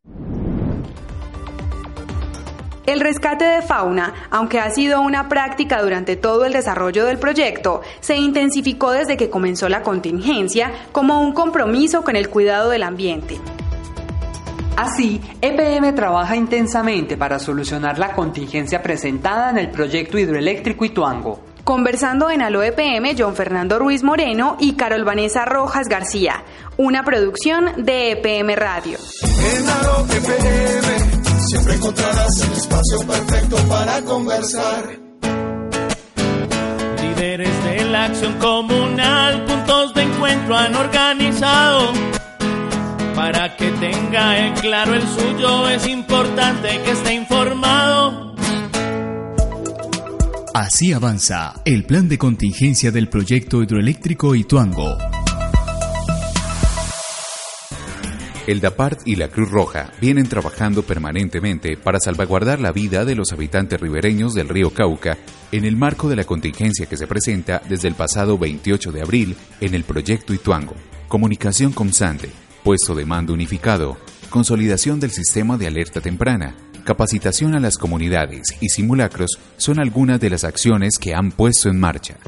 El 2.86 3.00
rescate 3.00 3.46
de 3.46 3.62
fauna, 3.62 4.12
aunque 4.30 4.60
ha 4.60 4.68
sido 4.70 5.00
una 5.00 5.28
práctica 5.30 5.80
durante 5.80 6.16
todo 6.16 6.44
el 6.44 6.52
desarrollo 6.52 7.06
del 7.06 7.18
proyecto, 7.18 7.80
se 8.00 8.16
intensificó 8.16 8.90
desde 8.90 9.16
que 9.16 9.30
comenzó 9.30 9.70
la 9.70 9.82
contingencia 9.82 10.70
como 10.92 11.22
un 11.22 11.32
compromiso 11.32 12.02
con 12.02 12.14
el 12.14 12.28
cuidado 12.28 12.68
del 12.68 12.82
ambiente. 12.82 13.40
Así, 14.76 15.20
EPM 15.40 15.94
trabaja 15.94 16.36
intensamente 16.36 17.16
para 17.16 17.38
solucionar 17.38 17.98
la 17.98 18.12
contingencia 18.12 18.82
presentada 18.82 19.50
en 19.50 19.58
el 19.58 19.70
proyecto 19.70 20.18
hidroeléctrico 20.18 20.84
Ituango. 20.84 21.40
Conversando 21.62 22.28
en 22.28 22.42
Alo 22.42 22.62
EPM, 22.62 23.14
John 23.16 23.34
Fernando 23.34 23.78
Ruiz 23.78 24.02
Moreno 24.02 24.58
y 24.60 24.74
Carol 24.74 25.04
Vanessa 25.04 25.46
Rojas 25.46 25.88
García, 25.88 26.42
una 26.76 27.02
producción 27.02 27.70
de 27.78 28.10
EPM 28.12 28.54
Radio. 28.56 28.98
En 29.22 29.64
EPM 30.16 31.13
Siempre 31.54 31.76
encontrarás 31.76 32.40
el 32.42 32.52
espacio 32.52 32.98
perfecto 33.06 33.56
para 33.68 34.02
conversar. 34.02 34.98
Líderes 37.00 37.64
de 37.64 37.84
la 37.84 38.06
acción 38.06 38.32
comunal, 38.40 39.44
puntos 39.44 39.94
de 39.94 40.02
encuentro 40.02 40.56
han 40.56 40.74
organizado. 40.74 41.92
Para 43.14 43.56
que 43.56 43.70
tenga 43.70 44.44
en 44.44 44.54
claro 44.54 44.94
el 44.94 45.02
suyo, 45.02 45.68
es 45.68 45.86
importante 45.86 46.80
que 46.82 46.90
esté 46.90 47.14
informado. 47.14 48.34
Así 50.54 50.92
avanza 50.92 51.54
el 51.64 51.84
plan 51.84 52.08
de 52.08 52.18
contingencia 52.18 52.90
del 52.90 53.08
proyecto 53.08 53.62
hidroeléctrico 53.62 54.34
Ituango 54.34 54.98
El 58.46 58.60
DAPART 58.60 59.06
y 59.06 59.16
la 59.16 59.28
Cruz 59.28 59.50
Roja 59.50 59.90
vienen 60.02 60.28
trabajando 60.28 60.82
permanentemente 60.82 61.78
para 61.78 61.98
salvaguardar 61.98 62.60
la 62.60 62.72
vida 62.72 63.06
de 63.06 63.14
los 63.14 63.32
habitantes 63.32 63.80
ribereños 63.80 64.34
del 64.34 64.50
río 64.50 64.68
Cauca 64.68 65.16
en 65.50 65.64
el 65.64 65.76
marco 65.76 66.10
de 66.10 66.16
la 66.16 66.24
contingencia 66.24 66.84
que 66.84 66.98
se 66.98 67.06
presenta 67.06 67.62
desde 67.66 67.88
el 67.88 67.94
pasado 67.94 68.36
28 68.36 68.92
de 68.92 69.00
abril 69.00 69.36
en 69.62 69.74
el 69.74 69.84
proyecto 69.84 70.34
Ituango. 70.34 70.74
Comunicación 71.08 71.72
constante, 71.72 72.28
puesto 72.62 72.94
de 72.94 73.06
mando 73.06 73.32
unificado, 73.32 73.96
consolidación 74.28 75.00
del 75.00 75.10
sistema 75.10 75.56
de 75.56 75.66
alerta 75.66 76.02
temprana, 76.02 76.54
capacitación 76.84 77.54
a 77.54 77.60
las 77.60 77.78
comunidades 77.78 78.42
y 78.60 78.68
simulacros 78.68 79.38
son 79.56 79.78
algunas 79.78 80.20
de 80.20 80.28
las 80.28 80.44
acciones 80.44 80.98
que 80.98 81.14
han 81.14 81.32
puesto 81.32 81.70
en 81.70 81.80
marcha. 81.80 82.18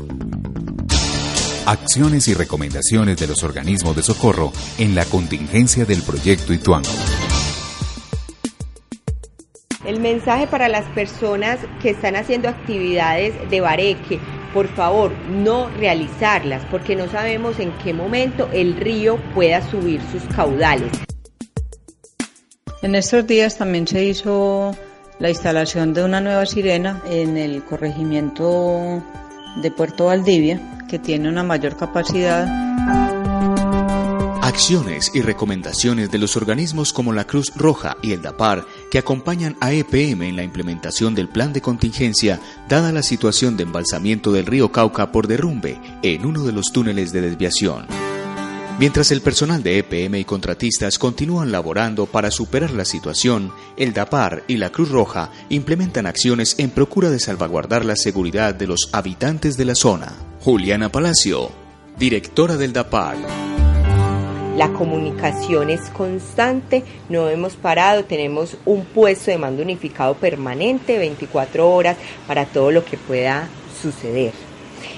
Acciones 1.66 2.28
y 2.28 2.34
recomendaciones 2.34 3.18
de 3.18 3.26
los 3.26 3.42
organismos 3.42 3.96
de 3.96 4.02
socorro 4.04 4.52
en 4.78 4.94
la 4.94 5.04
contingencia 5.04 5.84
del 5.84 6.00
proyecto 6.00 6.52
Ituango. 6.52 6.88
El 9.84 9.98
mensaje 9.98 10.46
para 10.46 10.68
las 10.68 10.84
personas 10.90 11.58
que 11.82 11.90
están 11.90 12.14
haciendo 12.14 12.48
actividades 12.48 13.50
de 13.50 13.60
bareque, 13.60 14.20
por 14.54 14.68
favor, 14.68 15.10
no 15.28 15.68
realizarlas, 15.70 16.64
porque 16.70 16.94
no 16.94 17.10
sabemos 17.10 17.58
en 17.58 17.72
qué 17.78 17.92
momento 17.92 18.48
el 18.52 18.76
río 18.76 19.18
pueda 19.34 19.68
subir 19.68 20.00
sus 20.12 20.22
caudales. 20.36 20.92
En 22.80 22.94
estos 22.94 23.26
días 23.26 23.58
también 23.58 23.88
se 23.88 24.04
hizo 24.04 24.70
la 25.18 25.30
instalación 25.30 25.94
de 25.94 26.04
una 26.04 26.20
nueva 26.20 26.46
sirena 26.46 27.02
en 27.10 27.36
el 27.36 27.64
corregimiento 27.64 29.02
de 29.56 29.70
Puerto 29.70 30.06
Valdivia 30.06 30.60
que 30.88 30.98
tiene 30.98 31.28
una 31.28 31.42
mayor 31.42 31.76
capacidad. 31.76 32.46
Acciones 34.42 35.10
y 35.12 35.22
recomendaciones 35.22 36.10
de 36.10 36.18
los 36.18 36.36
organismos 36.36 36.92
como 36.92 37.12
la 37.12 37.24
Cruz 37.24 37.52
Roja 37.56 37.96
y 38.00 38.12
el 38.12 38.22
DAPAR 38.22 38.64
que 38.90 38.98
acompañan 38.98 39.56
a 39.60 39.72
EPM 39.72 40.22
en 40.22 40.36
la 40.36 40.44
implementación 40.44 41.14
del 41.14 41.28
plan 41.28 41.52
de 41.52 41.60
contingencia 41.60 42.40
dada 42.68 42.92
la 42.92 43.02
situación 43.02 43.56
de 43.56 43.64
embalsamiento 43.64 44.32
del 44.32 44.46
río 44.46 44.70
Cauca 44.70 45.10
por 45.10 45.26
derrumbe 45.26 45.80
en 46.02 46.24
uno 46.24 46.44
de 46.44 46.52
los 46.52 46.72
túneles 46.72 47.12
de 47.12 47.22
desviación. 47.22 48.05
Mientras 48.78 49.10
el 49.10 49.22
personal 49.22 49.62
de 49.62 49.78
EPM 49.78 50.16
y 50.16 50.24
contratistas 50.26 50.98
continúan 50.98 51.50
laborando 51.50 52.04
para 52.04 52.30
superar 52.30 52.72
la 52.72 52.84
situación, 52.84 53.50
el 53.78 53.94
DAPAR 53.94 54.44
y 54.48 54.58
la 54.58 54.70
Cruz 54.70 54.90
Roja 54.90 55.30
implementan 55.48 56.04
acciones 56.04 56.56
en 56.58 56.68
procura 56.68 57.08
de 57.08 57.18
salvaguardar 57.18 57.86
la 57.86 57.96
seguridad 57.96 58.54
de 58.54 58.66
los 58.66 58.90
habitantes 58.92 59.56
de 59.56 59.64
la 59.64 59.74
zona. 59.74 60.12
Juliana 60.40 60.92
Palacio, 60.92 61.50
directora 61.98 62.58
del 62.58 62.74
DAPAR. 62.74 63.16
La 64.58 64.70
comunicación 64.74 65.70
es 65.70 65.88
constante, 65.88 66.84
no 67.08 67.30
hemos 67.30 67.54
parado, 67.56 68.04
tenemos 68.04 68.58
un 68.66 68.84
puesto 68.84 69.30
de 69.30 69.38
mando 69.38 69.62
unificado 69.62 70.16
permanente 70.16 70.98
24 70.98 71.66
horas 71.66 71.96
para 72.26 72.44
todo 72.44 72.70
lo 72.70 72.84
que 72.84 72.98
pueda 72.98 73.48
suceder. 73.80 74.45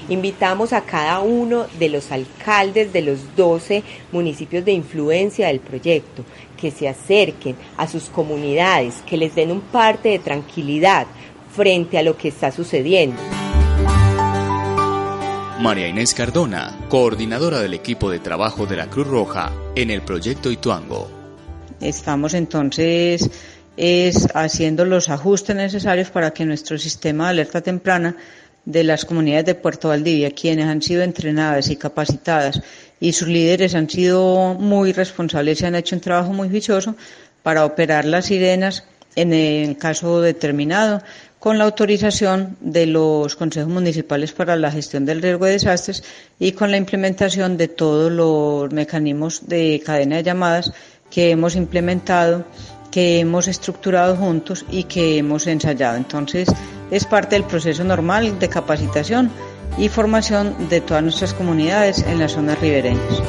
Invitamos 0.09 0.73
a 0.73 0.81
cada 0.81 1.19
uno 1.19 1.65
de 1.77 1.89
los 1.89 2.11
alcaldes 2.11 2.93
de 2.93 3.01
los 3.01 3.35
12 3.35 3.83
municipios 4.11 4.65
de 4.65 4.71
influencia 4.71 5.47
del 5.47 5.59
proyecto 5.59 6.23
que 6.59 6.71
se 6.71 6.87
acerquen 6.87 7.55
a 7.77 7.87
sus 7.87 8.05
comunidades, 8.05 8.95
que 9.07 9.17
les 9.17 9.35
den 9.35 9.51
un 9.51 9.61
parte 9.61 10.09
de 10.09 10.19
tranquilidad 10.19 11.07
frente 11.55 11.97
a 11.97 12.03
lo 12.03 12.17
que 12.17 12.29
está 12.29 12.51
sucediendo. 12.51 13.21
María 15.59 15.87
Inés 15.87 16.13
Cardona, 16.13 16.85
coordinadora 16.87 17.59
del 17.59 17.73
equipo 17.73 18.09
de 18.09 18.19
trabajo 18.19 18.65
de 18.65 18.77
la 18.77 18.89
Cruz 18.89 19.07
Roja, 19.07 19.51
en 19.75 19.89
el 19.89 20.01
proyecto 20.01 20.51
Ituango. 20.51 21.09
Estamos 21.81 22.33
entonces 22.33 23.29
es 23.75 24.27
haciendo 24.35 24.83
los 24.83 25.09
ajustes 25.09 25.55
necesarios 25.55 26.09
para 26.09 26.31
que 26.31 26.45
nuestro 26.45 26.77
sistema 26.77 27.25
de 27.25 27.29
alerta 27.29 27.61
temprana 27.61 28.15
de 28.69 28.83
las 28.83 29.03
comunidades 29.03 29.45
de 29.45 29.55
Puerto 29.55 29.87
Valdivia, 29.87 30.29
quienes 30.29 30.67
han 30.67 30.83
sido 30.83 31.01
entrenadas 31.01 31.71
y 31.71 31.75
capacitadas 31.75 32.61
y 32.99 33.13
sus 33.13 33.27
líderes 33.27 33.73
han 33.73 33.89
sido 33.89 34.53
muy 34.59 34.93
responsables 34.93 35.59
y 35.59 35.65
han 35.65 35.73
hecho 35.73 35.95
un 35.95 36.01
trabajo 36.01 36.33
muy 36.33 36.49
juicioso 36.49 36.95
para 37.41 37.65
operar 37.65 38.05
las 38.05 38.25
sirenas 38.25 38.83
en 39.15 39.33
el 39.33 39.75
caso 39.77 40.21
determinado 40.21 41.01
con 41.39 41.57
la 41.57 41.63
autorización 41.63 42.57
de 42.61 42.85
los 42.85 43.35
consejos 43.35 43.71
municipales 43.71 44.33
para 44.33 44.55
la 44.55 44.71
gestión 44.71 45.03
del 45.03 45.23
riesgo 45.23 45.45
de 45.45 45.53
desastres 45.53 46.03
y 46.37 46.51
con 46.51 46.69
la 46.69 46.77
implementación 46.77 47.57
de 47.57 47.69
todos 47.69 48.11
los 48.11 48.71
mecanismos 48.71 49.47
de 49.47 49.81
cadena 49.83 50.17
de 50.17 50.23
llamadas 50.23 50.71
que 51.09 51.31
hemos 51.31 51.55
implementado, 51.55 52.45
que 52.91 53.19
hemos 53.19 53.47
estructurado 53.47 54.15
juntos 54.15 54.65
y 54.69 54.83
que 54.83 55.17
hemos 55.17 55.47
ensayado. 55.47 55.97
Entonces, 55.97 56.49
es 56.91 57.05
parte 57.05 57.35
del 57.35 57.43
proceso 57.43 57.83
normal 57.83 58.39
de 58.39 58.49
capacitación 58.49 59.31
y 59.77 59.89
formación 59.89 60.69
de 60.69 60.81
todas 60.81 61.03
nuestras 61.03 61.33
comunidades 61.33 62.03
en 62.03 62.19
las 62.19 62.33
zonas 62.33 62.59
ribereñas. 62.59 63.21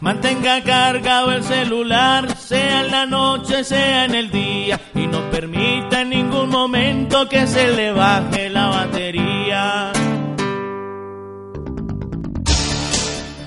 Mantenga 0.00 0.62
cargado 0.62 1.32
el 1.32 1.44
celular, 1.44 2.34
sea 2.34 2.80
en 2.80 2.90
la 2.90 3.04
noche, 3.04 3.62
sea 3.62 4.06
en 4.06 4.14
el 4.14 4.30
día, 4.30 4.80
y 4.94 5.06
no 5.06 5.30
permita 5.30 6.00
en 6.00 6.08
ningún 6.08 6.48
momento 6.48 7.28
que 7.28 7.46
se 7.46 7.72
le 7.72 7.92
baje 7.92 8.48
la 8.48 8.68
batería. 8.68 9.92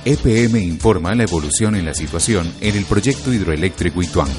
EPM 0.04 0.58
informa 0.58 1.14
la 1.14 1.26
evolución 1.26 1.76
en 1.76 1.86
la 1.86 1.94
situación 1.94 2.52
en 2.60 2.76
el 2.76 2.86
proyecto 2.86 3.32
hidroeléctrico 3.32 4.02
Ituango. 4.02 4.34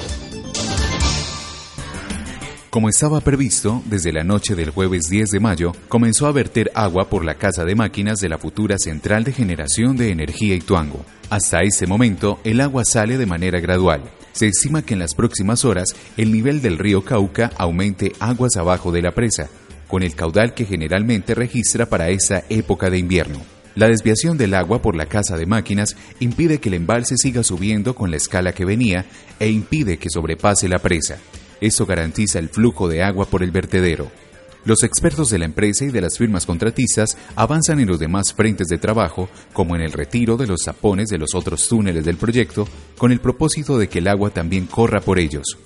Como 2.69 2.89
estaba 2.89 3.21
previsto, 3.21 3.81
desde 3.87 4.13
la 4.13 4.25
noche 4.25 4.57
del 4.57 4.71
jueves 4.71 5.03
10 5.09 5.31
de 5.31 5.39
mayo 5.39 5.71
comenzó 5.89 6.27
a 6.27 6.33
verter 6.33 6.73
agua 6.75 7.09
por 7.09 7.25
la 7.25 7.37
casa 7.37 7.65
de 7.65 7.77
máquinas 7.77 8.19
de 8.19 8.29
la 8.29 8.39
futura 8.39 8.77
central 8.77 9.23
de 9.23 9.33
generación 9.33 9.97
de 9.97 10.11
energía 10.11 10.57
Ituango. 10.57 11.05
Hasta 11.31 11.61
ese 11.61 11.87
momento, 11.87 12.41
el 12.43 12.61
agua 12.61 12.85
sale 12.85 13.17
de 13.17 13.27
manera 13.27 13.61
gradual. 13.61 14.03
Se 14.33 14.49
estima 14.49 14.83
que 14.83 14.95
en 14.95 15.01
las 15.01 15.15
próximas 15.15 15.65
horas 15.65 15.95
el 16.17 16.33
nivel 16.33 16.61
del 16.61 16.77
río 16.77 17.05
Cauca 17.05 17.53
aumente 17.57 18.15
aguas 18.19 18.57
abajo 18.57 18.91
de 18.91 19.03
la 19.03 19.13
presa, 19.13 19.49
con 19.87 20.03
el 20.03 20.17
caudal 20.17 20.55
que 20.55 20.65
generalmente 20.65 21.37
registra 21.37 21.87
para 21.87 22.09
esa 22.09 22.43
época 22.49 22.91
de 22.91 22.99
invierno. 22.99 23.52
La 23.75 23.89
desviación 23.89 24.37
del 24.37 24.53
agua 24.53 24.83
por 24.83 24.95
la 24.95 25.07
casa 25.07 25.39
de 25.39 25.47
máquinas 25.47 25.97
impide 26.21 26.59
que 26.59 26.69
el 26.69 26.75
embalse 26.75 27.17
siga 27.17 27.43
subiendo 27.43 27.95
con 27.95 28.11
la 28.11 28.19
escala 28.19 28.53
que 28.53 28.67
venía 28.67 29.07
e 29.41 29.49
impide 29.49 29.97
que 29.97 30.11
sobrepase 30.11 30.69
la 30.69 30.79
presa. 30.79 31.19
Eso 31.61 31.87
garantiza 31.87 32.39
el 32.39 32.51
flujo 32.51 32.87
de 32.89 33.03
agua 33.03 33.25
por 33.25 33.43
el 33.43 33.51
vertedero. 33.51 34.11
Los 34.65 34.83
expertos 34.85 35.31
de 35.31 35.39
la 35.39 35.47
empresa 35.47 35.87
y 35.87 35.91
de 35.91 36.03
las 36.03 36.19
firmas 36.19 36.45
contratistas 36.45 37.17
avanzan 37.35 37.81
en 37.81 37.89
los 37.89 37.99
demás 37.99 38.35
frentes 38.35 38.69
de 38.69 38.79
trabajo, 38.79 39.29
como 39.53 39.75
en 39.75 39.81
el 39.81 39.93
retiro 39.93 40.37
de 40.37 40.47
los 40.47 40.63
zapones 40.63 41.09
de 41.09 41.19
los 41.19 41.35
otros 41.35 41.67
túneles 41.67 42.05
del 42.05 42.17
proyecto, 42.17 42.69
con 42.99 43.11
el 43.11 43.21
propósito 43.21 43.79
de 43.79 43.89
que 43.89 44.01
el 44.01 44.09
agua 44.09 44.31
también 44.31 44.67
corra 44.67 45.01
por 45.01 45.19
ellos. 45.19 45.57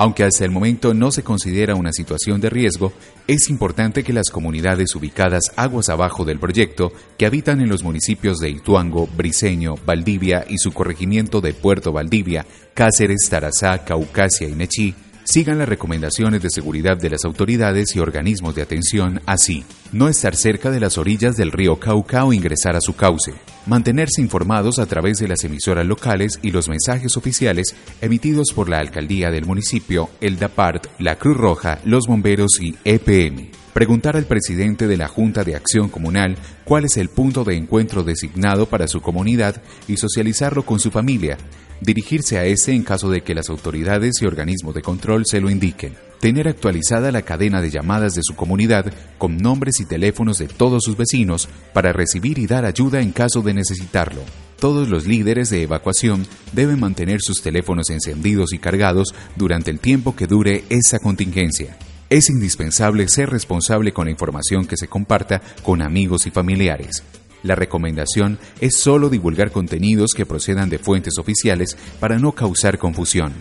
Aunque 0.00 0.22
hasta 0.22 0.44
el 0.44 0.52
momento 0.52 0.94
no 0.94 1.10
se 1.10 1.24
considera 1.24 1.74
una 1.74 1.92
situación 1.92 2.40
de 2.40 2.50
riesgo, 2.50 2.92
es 3.26 3.50
importante 3.50 4.04
que 4.04 4.12
las 4.12 4.30
comunidades 4.30 4.94
ubicadas 4.94 5.50
aguas 5.56 5.88
abajo 5.88 6.24
del 6.24 6.38
proyecto, 6.38 6.92
que 7.18 7.26
habitan 7.26 7.60
en 7.60 7.68
los 7.68 7.82
municipios 7.82 8.38
de 8.38 8.48
Ituango, 8.48 9.08
Briceño, 9.08 9.74
Valdivia 9.84 10.44
y 10.48 10.58
su 10.58 10.70
corregimiento 10.70 11.40
de 11.40 11.52
Puerto 11.52 11.90
Valdivia, 11.90 12.46
Cáceres, 12.74 13.26
Tarazá, 13.28 13.84
Caucasia 13.84 14.48
y 14.48 14.52
Nechí, 14.52 14.94
sigan 15.30 15.58
las 15.58 15.68
recomendaciones 15.68 16.40
de 16.42 16.48
seguridad 16.48 16.96
de 16.96 17.10
las 17.10 17.26
autoridades 17.26 17.94
y 17.94 17.98
organismos 17.98 18.54
de 18.54 18.62
atención, 18.62 19.20
así, 19.26 19.62
no 19.92 20.08
estar 20.08 20.34
cerca 20.34 20.70
de 20.70 20.80
las 20.80 20.96
orillas 20.96 21.36
del 21.36 21.52
río 21.52 21.76
Cauca 21.76 22.24
o 22.24 22.32
ingresar 22.32 22.76
a 22.76 22.80
su 22.80 22.96
cauce, 22.96 23.34
mantenerse 23.66 24.22
informados 24.22 24.78
a 24.78 24.86
través 24.86 25.18
de 25.18 25.28
las 25.28 25.44
emisoras 25.44 25.84
locales 25.84 26.38
y 26.42 26.50
los 26.50 26.70
mensajes 26.70 27.18
oficiales 27.18 27.76
emitidos 28.00 28.54
por 28.54 28.70
la 28.70 28.78
alcaldía 28.78 29.30
del 29.30 29.44
municipio, 29.44 30.08
el 30.22 30.38
DAPART, 30.38 30.86
la 30.98 31.16
Cruz 31.16 31.36
Roja, 31.36 31.78
los 31.84 32.06
bomberos 32.06 32.58
y 32.62 32.74
EPM. 32.84 33.50
Preguntar 33.74 34.16
al 34.16 34.24
presidente 34.24 34.86
de 34.86 34.96
la 34.96 35.08
Junta 35.08 35.44
de 35.44 35.54
Acción 35.54 35.90
Comunal 35.90 36.36
cuál 36.64 36.86
es 36.86 36.96
el 36.96 37.10
punto 37.10 37.44
de 37.44 37.54
encuentro 37.54 38.02
designado 38.02 38.66
para 38.66 38.88
su 38.88 39.02
comunidad 39.02 39.62
y 39.86 39.98
socializarlo 39.98 40.64
con 40.64 40.80
su 40.80 40.90
familia 40.90 41.36
dirigirse 41.80 42.38
a 42.38 42.44
ese 42.44 42.72
en 42.72 42.82
caso 42.82 43.10
de 43.10 43.22
que 43.22 43.34
las 43.34 43.48
autoridades 43.48 44.20
y 44.20 44.26
organismos 44.26 44.74
de 44.74 44.82
control 44.82 45.24
se 45.26 45.40
lo 45.40 45.50
indiquen, 45.50 45.94
tener 46.20 46.48
actualizada 46.48 47.12
la 47.12 47.22
cadena 47.22 47.60
de 47.62 47.70
llamadas 47.70 48.14
de 48.14 48.22
su 48.22 48.34
comunidad 48.34 48.92
con 49.18 49.36
nombres 49.36 49.80
y 49.80 49.86
teléfonos 49.86 50.38
de 50.38 50.48
todos 50.48 50.82
sus 50.84 50.96
vecinos 50.96 51.48
para 51.72 51.92
recibir 51.92 52.38
y 52.38 52.46
dar 52.46 52.64
ayuda 52.64 53.00
en 53.00 53.12
caso 53.12 53.42
de 53.42 53.54
necesitarlo. 53.54 54.22
Todos 54.58 54.88
los 54.88 55.06
líderes 55.06 55.50
de 55.50 55.62
evacuación 55.62 56.26
deben 56.52 56.80
mantener 56.80 57.20
sus 57.22 57.42
teléfonos 57.42 57.90
encendidos 57.90 58.52
y 58.52 58.58
cargados 58.58 59.14
durante 59.36 59.70
el 59.70 59.78
tiempo 59.78 60.16
que 60.16 60.26
dure 60.26 60.64
esa 60.68 60.98
contingencia. 60.98 61.76
Es 62.10 62.28
indispensable 62.30 63.06
ser 63.08 63.30
responsable 63.30 63.92
con 63.92 64.06
la 64.06 64.10
información 64.10 64.66
que 64.66 64.76
se 64.76 64.88
comparta 64.88 65.42
con 65.62 65.82
amigos 65.82 66.26
y 66.26 66.30
familiares. 66.30 67.04
La 67.42 67.54
recomendación 67.54 68.38
es 68.60 68.78
solo 68.78 69.08
divulgar 69.08 69.52
contenidos 69.52 70.10
que 70.16 70.26
procedan 70.26 70.70
de 70.70 70.78
fuentes 70.78 71.18
oficiales 71.18 71.76
para 72.00 72.18
no 72.18 72.32
causar 72.32 72.78
confusión. 72.78 73.34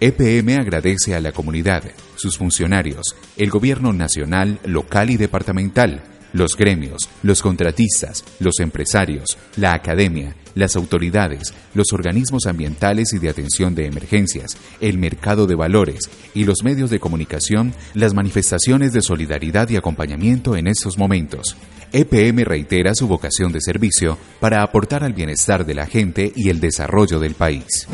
EPM 0.00 0.58
agradece 0.58 1.14
a 1.14 1.20
la 1.20 1.32
comunidad, 1.32 1.84
sus 2.16 2.36
funcionarios, 2.36 3.16
el 3.38 3.48
gobierno 3.48 3.94
nacional, 3.94 4.60
local 4.64 5.08
y 5.08 5.16
departamental, 5.16 6.02
los 6.34 6.56
gremios, 6.56 7.08
los 7.22 7.40
contratistas, 7.40 8.24
los 8.40 8.58
empresarios, 8.58 9.38
la 9.56 9.72
academia, 9.72 10.34
las 10.54 10.76
autoridades, 10.76 11.54
los 11.74 11.92
organismos 11.92 12.46
ambientales 12.46 13.12
y 13.14 13.18
de 13.18 13.30
atención 13.30 13.74
de 13.74 13.86
emergencias, 13.86 14.56
el 14.80 14.98
mercado 14.98 15.46
de 15.46 15.54
valores 15.54 16.10
y 16.34 16.44
los 16.44 16.62
medios 16.62 16.90
de 16.90 17.00
comunicación 17.00 17.72
las 17.94 18.14
manifestaciones 18.14 18.92
de 18.92 19.00
solidaridad 19.00 19.68
y 19.70 19.76
acompañamiento 19.76 20.56
en 20.56 20.66
estos 20.66 20.98
momentos. 20.98 21.56
EPM 21.92 22.44
reitera 22.44 22.92
su 22.94 23.06
vocación 23.06 23.52
de 23.52 23.60
servicio 23.60 24.18
para 24.40 24.62
aportar 24.62 25.04
al 25.04 25.12
bienestar 25.12 25.64
de 25.64 25.74
la 25.74 25.86
gente 25.86 26.32
y 26.34 26.48
el 26.48 26.58
desarrollo 26.58 27.20
del 27.20 27.34
país. 27.34 27.86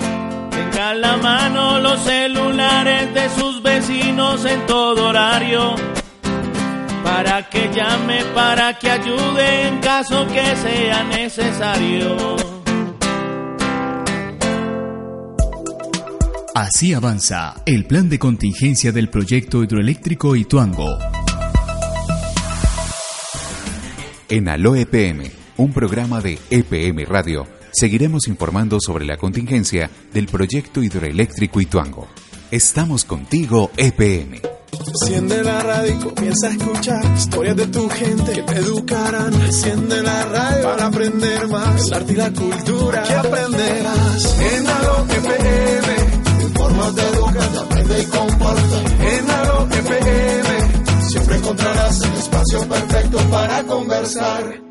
Tenga 0.51 0.95
la 0.95 1.19
mano 1.19 1.79
los 1.81 2.01
celulares 2.05 3.13
de 3.13 3.29
sus 3.39 3.63
vecinos 3.63 4.47
en 4.47 4.67
todo 4.67 5.09
horario 5.09 6.00
para 7.11 7.49
que 7.49 7.69
llame, 7.75 8.25
para 8.35 8.79
que 8.79 8.89
ayude 8.89 9.67
en 9.67 9.81
caso 9.81 10.27
que 10.29 10.57
sea 10.57 11.03
necesario. 11.05 12.37
Así 16.55 16.95
avanza 16.95 17.63
el 17.67 17.85
plan 17.85 18.09
de 18.09 18.19
contingencia 18.19 18.93
del 18.93 19.09
proyecto 19.09 19.65
hidroeléctrico 19.65 20.37
Ituango. 20.37 20.99
En 24.29 24.49
Alo 24.49 24.77
EPM, 24.77 25.33
un 25.57 25.73
programa 25.73 26.21
de 26.21 26.39
EPM 26.49 27.05
Radio, 27.07 27.47
seguiremos 27.73 28.29
informando 28.29 28.79
sobre 28.81 29.05
la 29.05 29.17
contingencia 29.17 29.91
del 30.13 30.27
proyecto 30.27 30.81
hidroeléctrico 30.81 31.61
Ituango. 31.61 32.07
Estamos 32.53 33.05
contigo, 33.05 33.73
EPM. 33.77 34.60
Enciende 34.87 35.45
la 35.45 35.61
radio 35.61 35.93
y 35.93 35.99
comienza 35.99 36.47
a 36.47 36.51
escuchar 36.51 37.05
historias 37.17 37.57
de 37.57 37.67
tu 37.67 37.89
gente 37.89 38.33
que 38.33 38.43
te 38.43 38.55
educarán. 38.57 39.35
Enciende 39.35 40.03
la 40.03 40.25
radio 40.25 40.65
para 40.65 40.87
aprender 40.87 41.49
más. 41.49 41.87
El 41.87 41.95
arte 41.95 42.13
y 42.13 42.17
la 42.17 42.31
cultura 42.31 43.03
que 43.03 43.15
aprenderás. 43.15 44.39
En 44.41 44.67
Alo 44.67 45.07
FM, 45.09 46.43
informas 46.43 46.95
de 46.95 47.03
educar, 47.03 47.59
aprende 47.59 48.01
y 48.01 48.07
comparte. 48.07 49.17
En 49.17 49.31
Alo 49.31 49.69
FM, 49.71 51.09
siempre 51.09 51.37
encontrarás 51.37 52.01
el 52.03 52.15
espacio 52.15 52.69
perfecto 52.69 53.19
para 53.31 53.63
conversar. 53.65 54.70